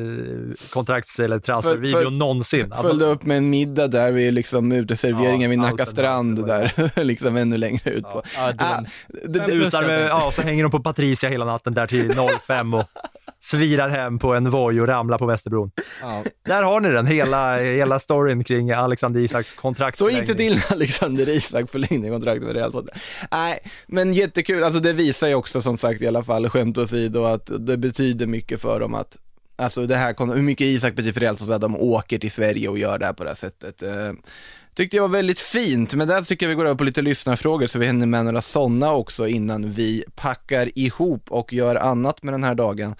[0.72, 2.74] kontrakts eller transfervideon För- för- någonsin.
[2.82, 6.90] Följde upp med en middag där vid liksom uteserveringen Ja, vid Nacka strand det där,
[7.04, 8.22] liksom ännu längre ut på.
[8.36, 8.86] Ja, Ah, dumt.
[9.08, 12.14] det, det, Slutar med, ja, så hänger de på Patricia hela natten där till
[12.46, 12.84] 05 och
[13.42, 15.70] svirar hem på en Voi och ramlar på Västerbron.
[16.02, 16.24] Ja.
[16.44, 19.98] Där har ni den, hela, hela storyn kring Alexander Isaks kontrakt.
[19.98, 22.98] Så gick det till när Alexander Isak förlängde kontraktet med Real Sociedad.
[23.30, 24.64] Nej, men jättekul.
[24.64, 28.26] Alltså det visar ju också som sagt i alla fall, skämt åsido, att det betyder
[28.26, 29.16] mycket för dem att
[29.60, 32.78] Alltså det här, hur mycket Isak betyder för Real att de åker till Sverige och
[32.78, 33.82] gör det här på det här sättet.
[33.82, 34.12] Eh,
[34.74, 37.66] tyckte jag var väldigt fint, men där tycker jag vi går över på lite lyssnarfrågor
[37.66, 42.34] så vi hinner med några sådana också innan vi packar ihop och gör annat med
[42.34, 42.94] den här dagen.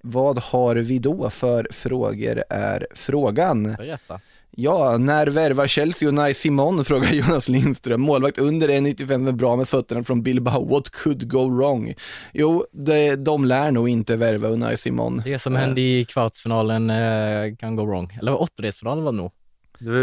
[0.00, 3.62] Vad har vi då för frågor är frågan.
[3.62, 4.20] Berätta.
[4.56, 6.84] Ja, när värvar Chelsea och Unai Simon?
[6.84, 8.00] Frågar Jonas Lindström.
[8.00, 10.64] Målvakt under 1,95 är bra med fötterna från Bilbao.
[10.68, 11.94] What could go wrong?
[12.32, 15.22] Jo, det, de lär nog inte värva Unai Simon.
[15.24, 18.18] Det som hände i kvartsfinalen eh, kan gå wrong.
[18.20, 19.30] Eller åttondelsfinalen var det nog.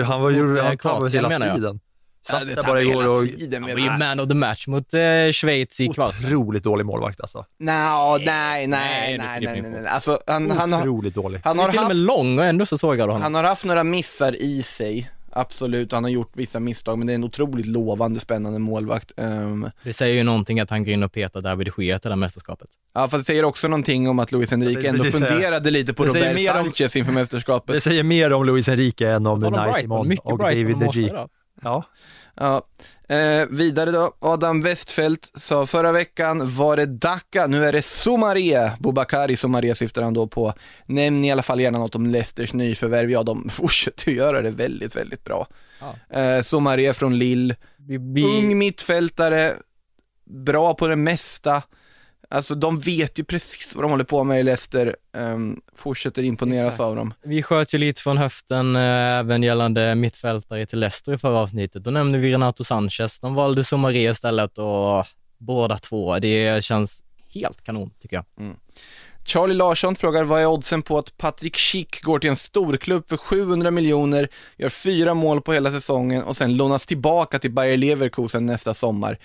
[0.06, 1.80] Han var ju Eh, han tappade Kroatien hela menar jag.
[2.30, 4.68] Ja, Satt det där bara igår och tiden Han var ju man of the match
[4.68, 5.00] mot eh,
[5.32, 6.26] Schweiz i kvarten.
[6.26, 7.46] otroligt dålig målvakt alltså.
[7.60, 9.88] Nå, nej, nej, Nej, nej, nej, nej, nej.
[9.88, 11.42] Alltså, han, han, har, Otroligt dålig.
[11.44, 13.22] han, Han har är till och med lång och ändå så sågade du honom.
[13.22, 15.12] han har haft några missar i sig.
[15.34, 19.12] Absolut, han har gjort vissa misstag, men det är en otroligt lovande, spännande målvakt.
[19.18, 22.10] Ehm, Det säger ju någonting att han går in och petar David de Gea till
[22.10, 22.68] det här mästerskapet.
[22.96, 25.94] ja, fast det säger också någonting om att Luis Enrique Ja, ändå precis, funderade lite
[25.94, 27.76] på Robert mer om- Sanchez inför mästerskapet.
[27.76, 31.28] Det säger mer om Luis Enrique än om mycket och David de Gea.
[31.62, 31.84] Ja.
[32.36, 32.68] Ja.
[33.16, 38.74] Eh, vidare då, Adam Westfeldt sa förra veckan var det Dacca, nu är det Somaria,
[38.80, 40.54] Bobakari Somaria syftar han då på.
[40.86, 44.52] Nämn i alla fall gärna något om Leicesters nyförvärv, ja de fortsätter ju göra det
[44.52, 45.48] väldigt, väldigt bra.
[45.80, 46.20] Ja.
[46.20, 49.54] Eh, Somaria från Lille, Vi, vi, ung mittfältare,
[50.26, 51.64] bra på det mesta.
[52.32, 56.74] Alltså de vet ju precis vad de håller på med i Leicester, Ehm, fortsätter imponeras
[56.74, 56.80] Exakt.
[56.82, 57.14] av dem.
[57.24, 58.82] vi sköt ju lite från höften eh,
[59.20, 61.84] även gällande mittfältare till Leicester i förra avsnittet.
[61.84, 63.20] Då nämnde vi Renato Sanchez.
[63.20, 65.06] De valde Somaria istället och
[65.38, 67.04] båda två, det känns
[67.34, 68.26] helt kanon tycker jag.
[69.26, 73.18] Charlie Larsson frågar vad är oddsen på att Patrick Schick går till en storklubb för
[73.18, 74.28] 700 miljoner,
[74.58, 79.18] gör fyra mål på hela säsongen och sen lånas tillbaka till Bayer Leverkusen nästa sommar.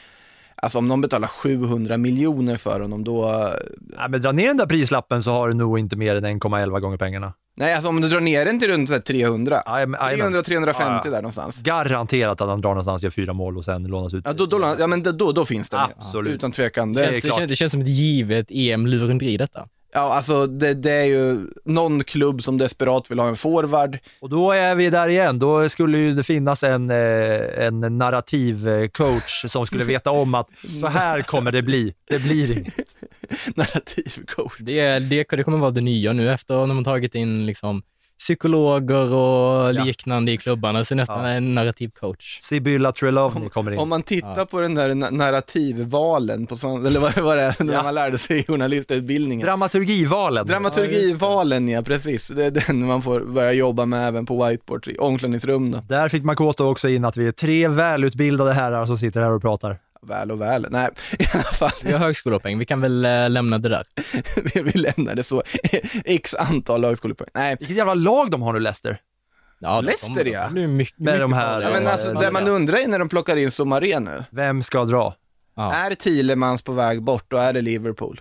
[0.62, 3.50] Alltså om de betalar 700 miljoner för honom då,
[3.96, 6.80] Ja, men dra ner den där prislappen så har du nog inte mer än 1,11
[6.80, 7.32] gånger pengarna.
[7.56, 10.34] nej alltså om du drar ner den till runt så här 300, Jajamän, jajamän.
[10.42, 11.10] 300-350 Ja, ja.
[11.10, 11.62] där någonstans.
[11.62, 14.24] Garanterat att han drar någonstans, gör fyra mål och sen lånas ut.
[14.26, 16.32] Ja, då, då, ja men då, då, då finns det, Absolut.
[16.32, 16.92] utan tvekan.
[16.92, 19.66] Det Det, känns, det känns som ett givet EM-lurendri detta.
[19.92, 24.28] Ja alltså det, det är ju någon klubb som desperat vill ha en forward, Och
[24.28, 25.38] då är vi där igen.
[25.38, 30.34] Då skulle ju det finnas en, eh, en narrativ eh, coach som skulle veta om
[30.34, 30.48] att
[30.80, 31.94] så här kommer det bli.
[32.08, 32.96] Det blir inget.
[33.56, 34.58] narrativ coach.
[34.58, 37.82] Det, det, det kommer vara det nya nu efter när man tagit in liksom
[38.18, 39.84] psykologer och Ja.
[39.84, 41.28] liknande i klubbarna, så nästan Ja.
[41.30, 42.38] en narrativ coach.
[42.40, 43.78] Sibylla Trelawney kommer in.
[43.78, 44.46] Om man tittar Ja.
[44.46, 47.82] på den där na- narrativvalen, på svan, eller vad det var det när Ja.
[47.82, 49.46] man lärde sig journalistutbildningen.
[49.46, 50.46] Dramaturgivalen.
[50.46, 52.28] Dramaturgivalen, ja precis.
[52.28, 55.78] Det är den man får börja jobba med även på whiteboard i omklädningsrum då.
[55.88, 59.42] Där fick Makoto också in att vi är tre välutbildade herrar som sitter här och
[59.42, 59.78] pratar.
[60.08, 60.66] Väl och väl.
[60.70, 60.88] Nej,
[61.18, 61.70] i alla fall.
[61.84, 63.84] Vi har högskolepoäng, vi kan väl eh, lämna det där.
[64.62, 65.42] vi, lämnar det så.
[66.04, 67.30] X antal högskolepoäng.
[67.34, 68.98] Nej, Vilket jävla lag de har nu, Leicester.
[69.60, 70.50] Ja, Leicester, det ja.
[70.50, 73.36] Med mycket de här- ja, men alltså, Ja, det man undrar är när de plockar
[73.36, 74.24] in Somaré nu.
[74.30, 75.14] Vem ska dra?
[75.56, 75.72] Ja.
[75.74, 78.20] Är Thielemans på väg bort och är det Liverpool?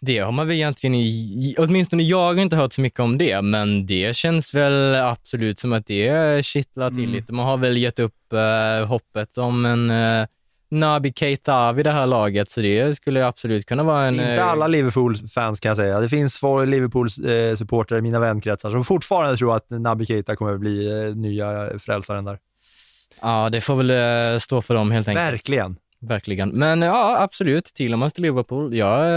[0.00, 3.42] Det har man väl egentligen, i, åtminstone jag har inte hört så mycket om det,
[3.42, 7.10] men det känns väl absolut som att det kittlar till Mm.
[7.12, 7.32] lite.
[7.32, 10.26] Man har väl gett upp eh, hoppet om en eh,
[10.70, 14.14] Naby Keita vid det här laget, så det skulle absolut kunna vara en...
[14.14, 16.00] Inte eh, alla Liverpool-fans kan jag säga.
[16.00, 20.60] Det finns två Liverpool-supportrar i mina vänkretsar som fortfarande tror att Naby Keita kommer att
[20.60, 22.38] bli eh, nya frälsaren där.
[23.20, 25.32] Ja, det får väl eh, stå för dem helt enkelt.
[25.32, 25.76] Verkligen.
[26.00, 26.48] Verkligen.
[26.48, 27.64] Men ja, absolut.
[27.64, 28.74] Tillemans till Liverpool.
[28.76, 29.10] Ja, eh,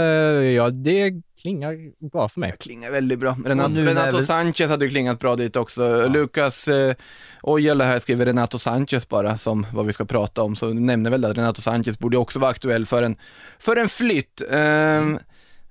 [0.44, 1.76] ja, det klingar
[2.10, 2.50] bra för mig.
[2.50, 3.36] Det klingar väldigt bra.
[3.46, 6.08] Renato, Renato vi- Sanchez hade ju klingat bra dit också.
[6.08, 6.94] Lukas eh,
[7.42, 11.24] Ojala här skriver Renato Sanchez bara som vad vi ska prata om, så nämner väl
[11.24, 13.16] att Renato Sanchez borde också vara aktuell för en,
[13.58, 14.42] för en flytt.
[14.50, 15.18] Ehm,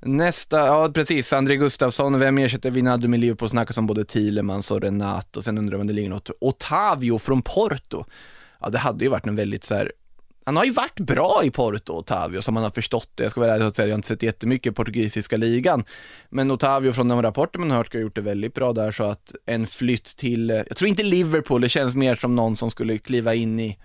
[0.02, 3.50] Nästa, ja precis, André Gustafsson, vem ersätter Wijnaldum i Liverpool?
[3.50, 6.30] Snackas om både Thielemans och Renato, sen undrar man om det ligger något.
[6.42, 8.06] Otavio från Porto.
[8.62, 9.92] Ja, det hade ju varit en väldigt så här
[10.46, 13.24] han har ju varit bra i Porto, Otavio, som man har förstått det.
[13.24, 15.84] Jag ska väl ärligt säga, jag har inte sett jättemycket i portugisiska ligan.
[16.30, 18.92] Men Otavio från de rapporter man har hört ska ha gjort det väldigt bra där,
[18.92, 22.56] så att en flytt till, eh, jag tror inte Liverpool, det känns mer som någon
[22.56, 23.78] som skulle kliva in i,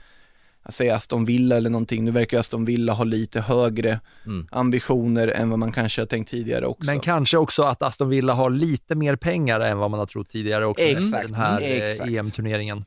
[0.64, 2.04] jag säger Aston Villa eller någonting.
[2.04, 4.46] Nu verkar Aston Villa ha lite högre Mm.
[4.50, 6.86] ambitioner än vad man kanske har tänkt tidigare också.
[6.90, 10.28] Men kanske också att Aston Villa har lite mer pengar än vad man har trott
[10.28, 12.10] tidigare också Exakt, den här eh, exakt.
[12.10, 12.84] EM-turneringen.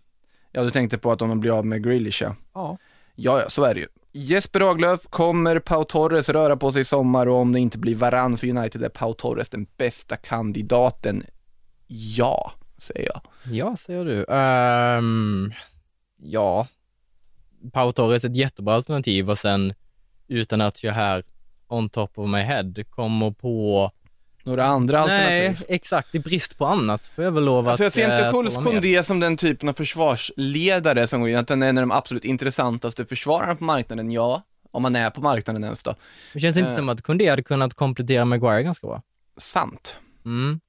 [0.51, 2.77] Ja, du tänkte på att de blir av med Grealish, ja.
[3.19, 3.41] Ja.
[3.41, 3.87] Ja, så är det ju.
[4.11, 7.95] Jesper Haglöf, kommer Pau Torres röra på sig i sommar och om det inte blir
[7.95, 11.23] varann för United är Pau Torres den bästa kandidaten?
[11.87, 13.21] Ja, säger jag.
[13.53, 14.23] Ja, säger du.
[14.23, 15.53] Um,
[16.17, 16.67] ja,
[17.73, 19.73] Pau Torres är ett jättebra alternativ och sen
[20.27, 21.23] utan att jag här
[21.67, 23.91] on top of my head kommer på...
[24.47, 25.65] Några andra Nej, alternativ?
[25.69, 26.15] exakt.
[26.15, 28.55] I brist på annat får jag väl lov Alltså jag att ser inte eh, Jules
[28.55, 28.63] med.
[28.65, 31.91] Koundé som den typen av försvarsledare som går in, att den är en av de
[31.91, 34.41] absolut intressantaste försvararna på marknaden, ja.
[34.71, 35.95] Om man är på marknaden ens då.
[36.33, 36.75] Det känns inte Eh.
[36.75, 39.01] som att Koundé hade kunnat komplettera Maguire ganska bra.
[39.37, 39.97] Sant.
[40.25, 40.59] Mm.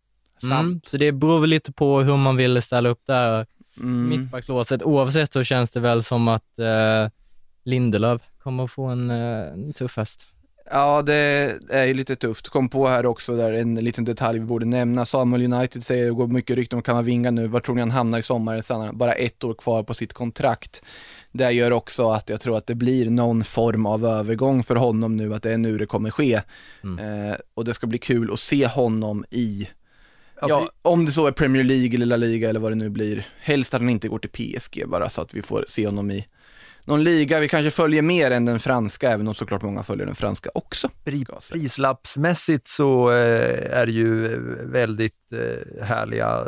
[0.41, 0.53] Sant.
[0.53, 0.81] Mm.
[0.87, 4.09] Så det beror väl lite på hur man vill ställa upp där Mm.
[4.09, 4.83] mittbackslåset.
[4.83, 7.11] Oavsett så känns det väl som att eh,
[7.65, 10.29] Lindelöf kommer att få en, eh, en tuff höst.
[10.71, 12.49] Ja, det är ju lite tufft.
[12.49, 15.05] Kom på här också där en liten detalj vi borde nämna.
[15.05, 17.47] Samuel United säger, det går mycket rykten om Kamavinga nu.
[17.47, 18.61] Var tror ni han hamnar i sommar?
[18.61, 20.83] Stannar han bara ett år kvar på sitt kontrakt.
[21.33, 25.17] Det gör också att jag tror att det blir någon form av övergång för honom
[25.17, 26.43] nu, att det är nu det kommer ske.
[26.85, 27.29] Mm.
[27.29, 29.69] Eh, och det ska bli kul att se honom i,
[30.41, 32.89] Ja, ja, om det så är Premier League eller La Liga eller vad det nu
[32.89, 33.27] blir.
[33.41, 36.27] Helst att han inte går till PSG bara så att vi får se honom i
[36.89, 40.15] någon liga vi kanske följer mer än den franska, även om såklart många följer den
[40.15, 40.91] franska också.
[41.53, 46.47] Prislappsmässigt så eh, är det ju eh, väldigt eh, härliga,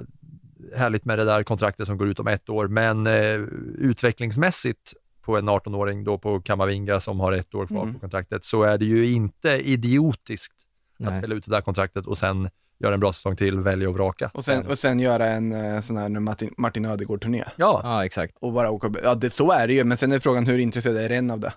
[0.76, 3.40] härligt med det där kontraktet som går ut om ett år, men eh,
[3.78, 7.94] utvecklingsmässigt på en 18-åring då på Kamavinga som har ett år kvar Mm.
[7.94, 10.54] på kontraktet så är det ju inte idiotiskt
[10.98, 11.18] att Nej.
[11.18, 14.30] spela ut det där kontraktet och sen göra en bra säsong till, välja och vraka.
[14.34, 17.44] Och sen, och sen göra en eh, sån här Martin, Martin Ödegård-turné.
[17.56, 18.34] Ja, Ja, exakt.
[18.40, 20.96] Och bara åka, ja det, så är det ju, men sen är frågan hur intresserad
[20.96, 21.52] är Ren av det?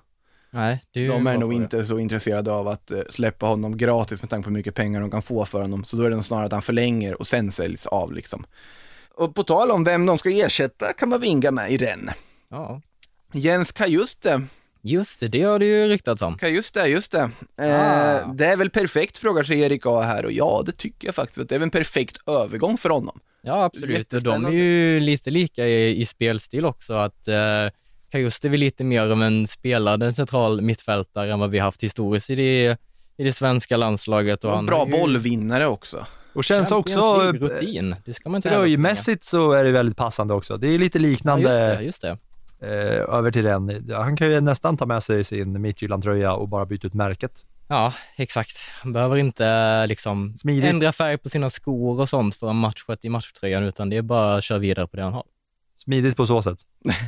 [0.51, 1.55] Nej, det är ju De är nog fråga.
[1.63, 5.01] inte så intresserade av att eh, släppa honom gratis med tanke på hur mycket pengar
[5.01, 5.83] de kan få för honom.
[5.83, 8.45] Så då är det nog snarare att han förlänger och sen säljs av liksom.
[9.15, 12.15] Och på tal om vem de ska ersätta kan man vinga med i Rennes.
[12.49, 12.81] Ja,
[13.31, 14.41] Jens Kajuste,
[14.83, 16.37] just det, det har det ju ryktats om.
[16.37, 17.29] Kajuste, just det.
[17.61, 18.33] Eh, Ah.
[18.33, 21.39] Det är väl perfekt frågar sig Erik A här och ja, det tycker jag faktiskt.
[21.41, 23.19] att Det är väl en perfekt övergång för honom.
[23.41, 24.13] Ja, absolut.
[24.13, 26.93] Och de är ju lite lika i, i spelstil också.
[26.93, 27.35] Att eh,
[28.11, 32.29] Kajuste är väl lite mer av en spelande central mittfältare än vad vi haft historiskt
[32.29, 32.77] i det,
[33.17, 34.43] i det svenska landslaget.
[34.43, 36.05] Och Och han bra ju bollvinnare också.
[36.33, 37.95] och känns också League-rutin.
[38.05, 40.57] Det ska man inte tröjmässigt så är det väldigt passande också.
[40.57, 42.17] Det är lite Ja, liknande just det, just det.
[42.63, 43.91] Eh, över till den.
[43.91, 47.45] Han kan ju nästan ta med sig sin Midtjylland-tröja och bara byta ut märket.
[47.67, 48.57] Ja, exakt.
[48.83, 50.69] Han behöver inte eh, liksom Smidigt.
[50.69, 53.97] ändra färg på sina skor och sånt för att ha matchat i matchtröjan, utan det
[53.97, 55.23] är bara att köra vidare på det han har.
[55.75, 56.57] Smidigt på så sätt.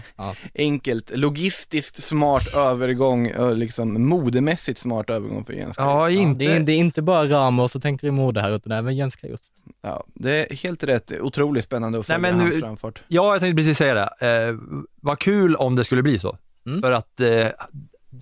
[0.55, 6.21] Enkelt, logistiskt smart övergång, och liksom modemässigt smart övergång för Jens Ja, Kajust.
[6.21, 6.45] inte...
[6.45, 9.15] Det är, det är inte bara Ramos och tänker i mode här, utan även Jens
[9.15, 9.53] Kajust.
[9.81, 11.11] Ja, det är helt rätt.
[11.21, 13.03] Otroligt spännande att Nej, följa men hans nu- framfart.
[13.07, 14.47] Ja, jag tänkte precis säga det.
[14.49, 14.55] Eh,
[15.01, 16.37] vad kul om det skulle bli så.
[16.65, 16.81] Mm.
[16.81, 17.47] För att, eh,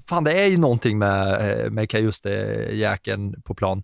[0.09, 3.83] fan det är ju någonting med, eh, med Kajuste-jäkeln på plan.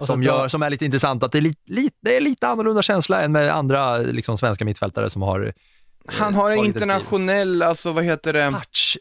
[0.00, 2.82] Som, gör, som är lite intressant, att det är lite, lite, det är lite annorlunda
[2.82, 5.52] känsla än med andra liksom, svenska mittfältare som har eh,
[6.06, 8.50] Han har en internationell, alltså vad heter det?
[8.50, 8.98] touch.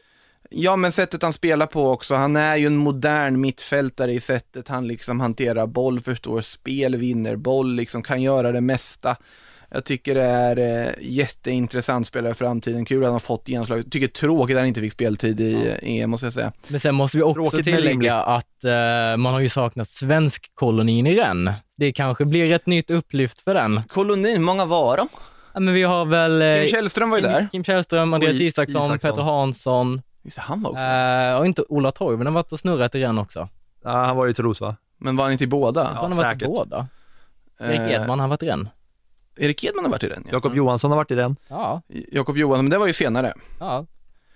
[0.53, 2.15] Ja, men sättet han spelar på också.
[2.15, 7.35] Han är ju en modern mittfältare i sättet han liksom hanterar boll, förstår spel, vinner
[7.35, 9.17] boll, liksom kan göra det mesta.
[9.73, 12.85] Jag tycker det är eh, jätteintressant spelare i framtiden.
[12.85, 13.79] Kul att han har fått genomslag.
[13.79, 16.51] Jag tycker det är tråkigt att han inte fick speltid i EM, måste jag säga.
[16.67, 21.19] Men sen måste vi också Tråkigt tillägga att eh, man har ju saknat svensk-kolonin i
[21.19, 21.55] Rennes.
[21.77, 23.83] Det kanske blir ett nytt upplyft för den.
[23.87, 25.07] Kolonin, många var de?
[25.53, 27.47] Ja, men vi har väl eh, Kim Källström var ju där.
[27.51, 29.11] Kim Källström, Andreas Isaksson, Isaksson.
[29.11, 30.83] Peter Hansson Just det, han var också.
[30.83, 33.49] eh, och inte Ola Toivonen har varit och snurrat i Rennes också.
[33.83, 34.75] Ja, han var ju i Toulouse va?
[34.97, 35.85] Men var han inte i båda?
[35.85, 36.47] Tror han har varit i säkert.
[36.55, 36.87] båda.
[37.59, 38.67] Erik Eh, Edman har varit i Rennes.
[39.37, 40.31] Erik Edman har varit i den, ja.
[40.33, 41.35] Jakob Johansson har varit i den.
[41.47, 41.81] Ja,
[42.11, 43.33] Jakob Johansson, men det var ju senare.
[43.59, 43.85] ja.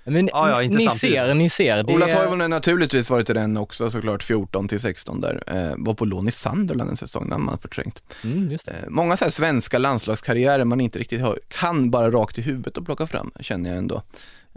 [0.06, 1.84] Men Ja, ja, ni ser, ni ser.
[1.84, 5.44] Det Ola Toivonen har naturligtvis varit i den också såklart, 14 till 16 där.
[5.48, 8.04] Eh, var på lån i Sunderland en säsong, när man förträngt.
[8.24, 8.72] Mm, just det.
[8.72, 12.78] Eh, många så här svenska landslagskarriärer man inte riktigt har, kan bara rakt i huvudet
[12.78, 14.04] och plocka fram, känner jag ändå.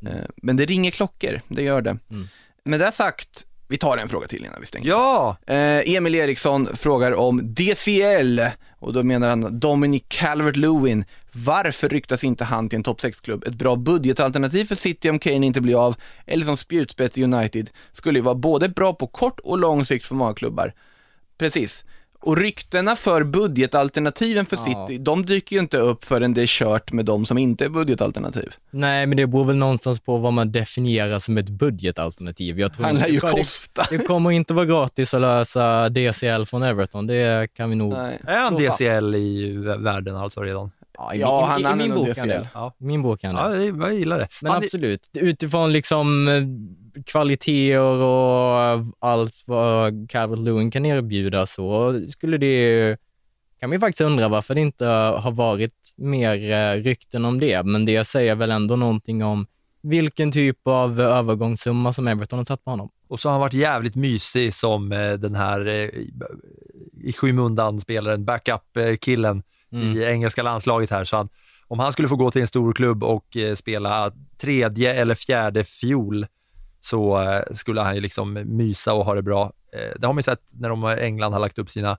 [0.03, 1.97] Eh, men det ringer klockor, det gör det.
[2.11, 2.29] Mm.
[2.65, 4.89] Med det sagt, vi tar en fråga till innan vi stänger.
[4.89, 5.37] Ja!
[5.47, 8.41] Eh, Emil Eriksson frågar om DCL
[8.79, 11.05] och då menar han Dominic Calvert-Lewin.
[11.33, 13.45] Varför ryktas inte han till en topp 6-klubb?
[13.47, 17.71] Ett bra budgetalternativ för City om Kane inte blir av, eller som spjutspets i United,
[17.93, 20.75] skulle ju vara både bra på kort och lång sikt för många klubbar.
[21.39, 21.85] Precis.
[22.21, 24.87] Och ryktena för budgetalternativen för Ja.
[24.89, 27.69] City, de dyker ju inte upp förrän det är kört med de som inte är
[27.69, 28.53] budgetalternativ.
[28.71, 32.61] Nej, men det beror väl någonstans på vad man definierar som ett budgetalternativ.
[32.61, 33.87] Jag tror Han lär ju det- kosta.
[33.91, 37.93] Det kommer inte vara gratis att lösa DCL från Everton, det kan vi nog...
[37.93, 38.19] Nej.
[38.27, 38.79] Är han fast.
[38.79, 40.71] DCL i världen alltså redan?
[40.99, 42.29] Ja, i, Ja, i, han- i, han i är min bok DCL.
[42.29, 42.49] det.
[42.55, 42.75] Ja.
[42.79, 43.29] Min bok det.
[43.29, 44.29] Ja, det- jag gillar det.
[44.43, 51.95] Men Han- absolut, utifrån liksom eh, kvaliteter och allt vad Calvert Lewin kan erbjuda så
[52.09, 52.97] skulle det
[53.61, 57.85] kan man faktiskt undra varför det inte har varit mer eh, rykten om det, men
[57.85, 59.47] det säger väl ändå någonting om
[59.83, 62.89] vilken typ av övergångssumma som Everton har satt på honom.
[63.09, 66.11] Och så har han varit jävligt mysig som eh, den här i-
[67.05, 69.43] i skymundan spelaren, backup-killen
[69.73, 69.97] Mm.
[69.97, 71.05] i engelska landslaget här.
[71.05, 71.29] Så han,
[71.69, 75.65] om han skulle få gå till en stor klubb och eh, spela tredje eller fjärde
[75.65, 76.27] fiol
[76.81, 79.53] så eh, skulle han ju liksom mysa och ha det bra.
[79.73, 81.99] Eh, det har man ju sett när de England har lagt upp sina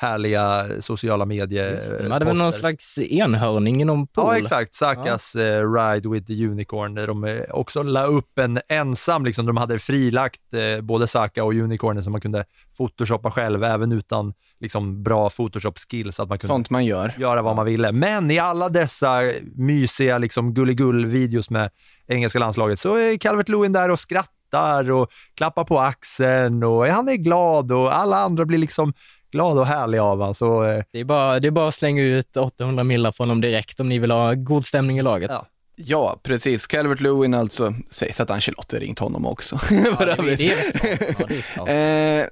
[0.00, 4.24] härliga sociala medier Just det, de hade väl någon slags enhörning inom pool?
[4.26, 4.74] Ja, exakt.
[4.74, 9.46] Sakas eh, Ride with the Unicorn, där de eh, också la upp en ensam, liksom,
[9.46, 12.44] de hade frilagt eh, både Saka och Unicornen som man kunde
[12.78, 17.14] photoshoppa själv, även utan liksom, bra photoshop-skills, så att man kunde Sånt man gör.
[17.18, 17.92] göra vad man ville.
[17.92, 19.20] Men i alla dessa
[19.54, 21.70] mysiga liksom, gulligull-videos med
[22.06, 27.08] engelska landslaget så är Calvert Lewin där och skrattar och klappar på axeln och han
[27.08, 28.92] är glad och alla andra blir liksom
[29.32, 30.34] glada och härliga av honom.
[30.34, 33.40] Så eh, Det är, bara, det är bara att slänga ut 800 millar från dem
[33.40, 35.30] direkt om ni vill ha god stämning i laget.
[35.30, 35.46] Ja.
[35.82, 36.66] Ja, precis.
[36.66, 39.58] Calvert Lewin alltså, sägs att Ancelotti ringt honom också.
[39.70, 41.30] Ja, det, det är klart.
[41.56, 42.20] Ja, det.
[42.20, 42.26] Eh,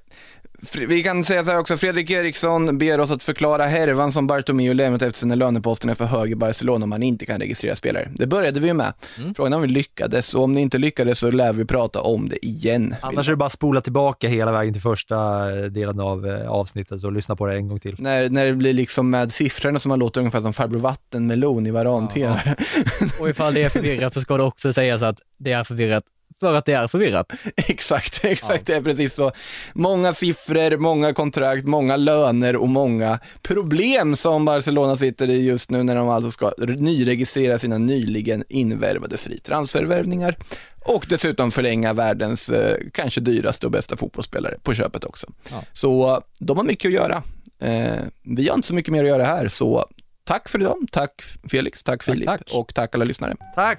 [0.88, 4.74] Vi kan säga så här också, Fredrik Eriksson ber oss att förklara härvan som Bartomeu
[4.74, 8.10] lämnat efter när löneposten är för hög i Barcelona och man inte kan registrera spelare.
[8.14, 8.92] Det började vi ju med.
[9.18, 9.34] Mm.
[9.34, 12.28] Frågan är om vi lyckades och om ni inte lyckades så lär vi prata om
[12.28, 12.94] det igen.
[13.00, 15.16] Annars är det bara att spola tillbaka hela vägen till första
[15.56, 17.96] eh, delen av eh, avsnittet och lyssna på det en gång till.
[17.98, 21.70] När, när det blir liksom med siffrorna som man låter ungefär som farbror vattenmelon i
[21.70, 22.54] varan-tv.
[23.20, 26.04] Och ifall det är förvirrat så ska det också sägas att det är förvirrat
[26.40, 27.32] för att det är förvirrat.
[27.56, 29.32] exakt, exakt, det är precis så.
[29.72, 35.82] Många siffror, många kontrakt, många löner och många problem som Barcelona sitter i just nu
[35.82, 40.36] när de alltså ska nyregistrera sina nyligen invärvade fri transfervärvningar
[40.84, 45.26] och dessutom förlänga världens eh, kanske dyraste och bästa fotbollsspelare på köpet också.
[45.50, 45.62] Ja.
[45.72, 47.22] Så de har mycket att göra.
[47.60, 49.86] Eh, vi har inte så mycket mer att göra här, så
[50.24, 50.76] tack för idag.
[50.92, 52.50] Tack Felix, tack Filip tack.
[52.54, 53.36] och tack alla lyssnare.
[53.54, 53.78] Tack!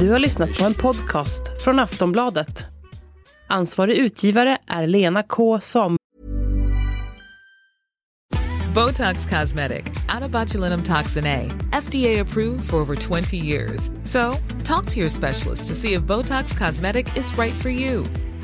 [0.00, 2.64] Du har lyssnat på en podcast från Aftonbladet.
[3.48, 5.96] Ansvarig utgivare är Lena K Samuelsson.
[8.74, 9.84] Botox Cosmetic,
[10.32, 13.90] botulinum toxin A, FDA approved for over 20 years.
[14.04, 18.04] So, talk to your specialist to see if Botox Cosmetic is right for you.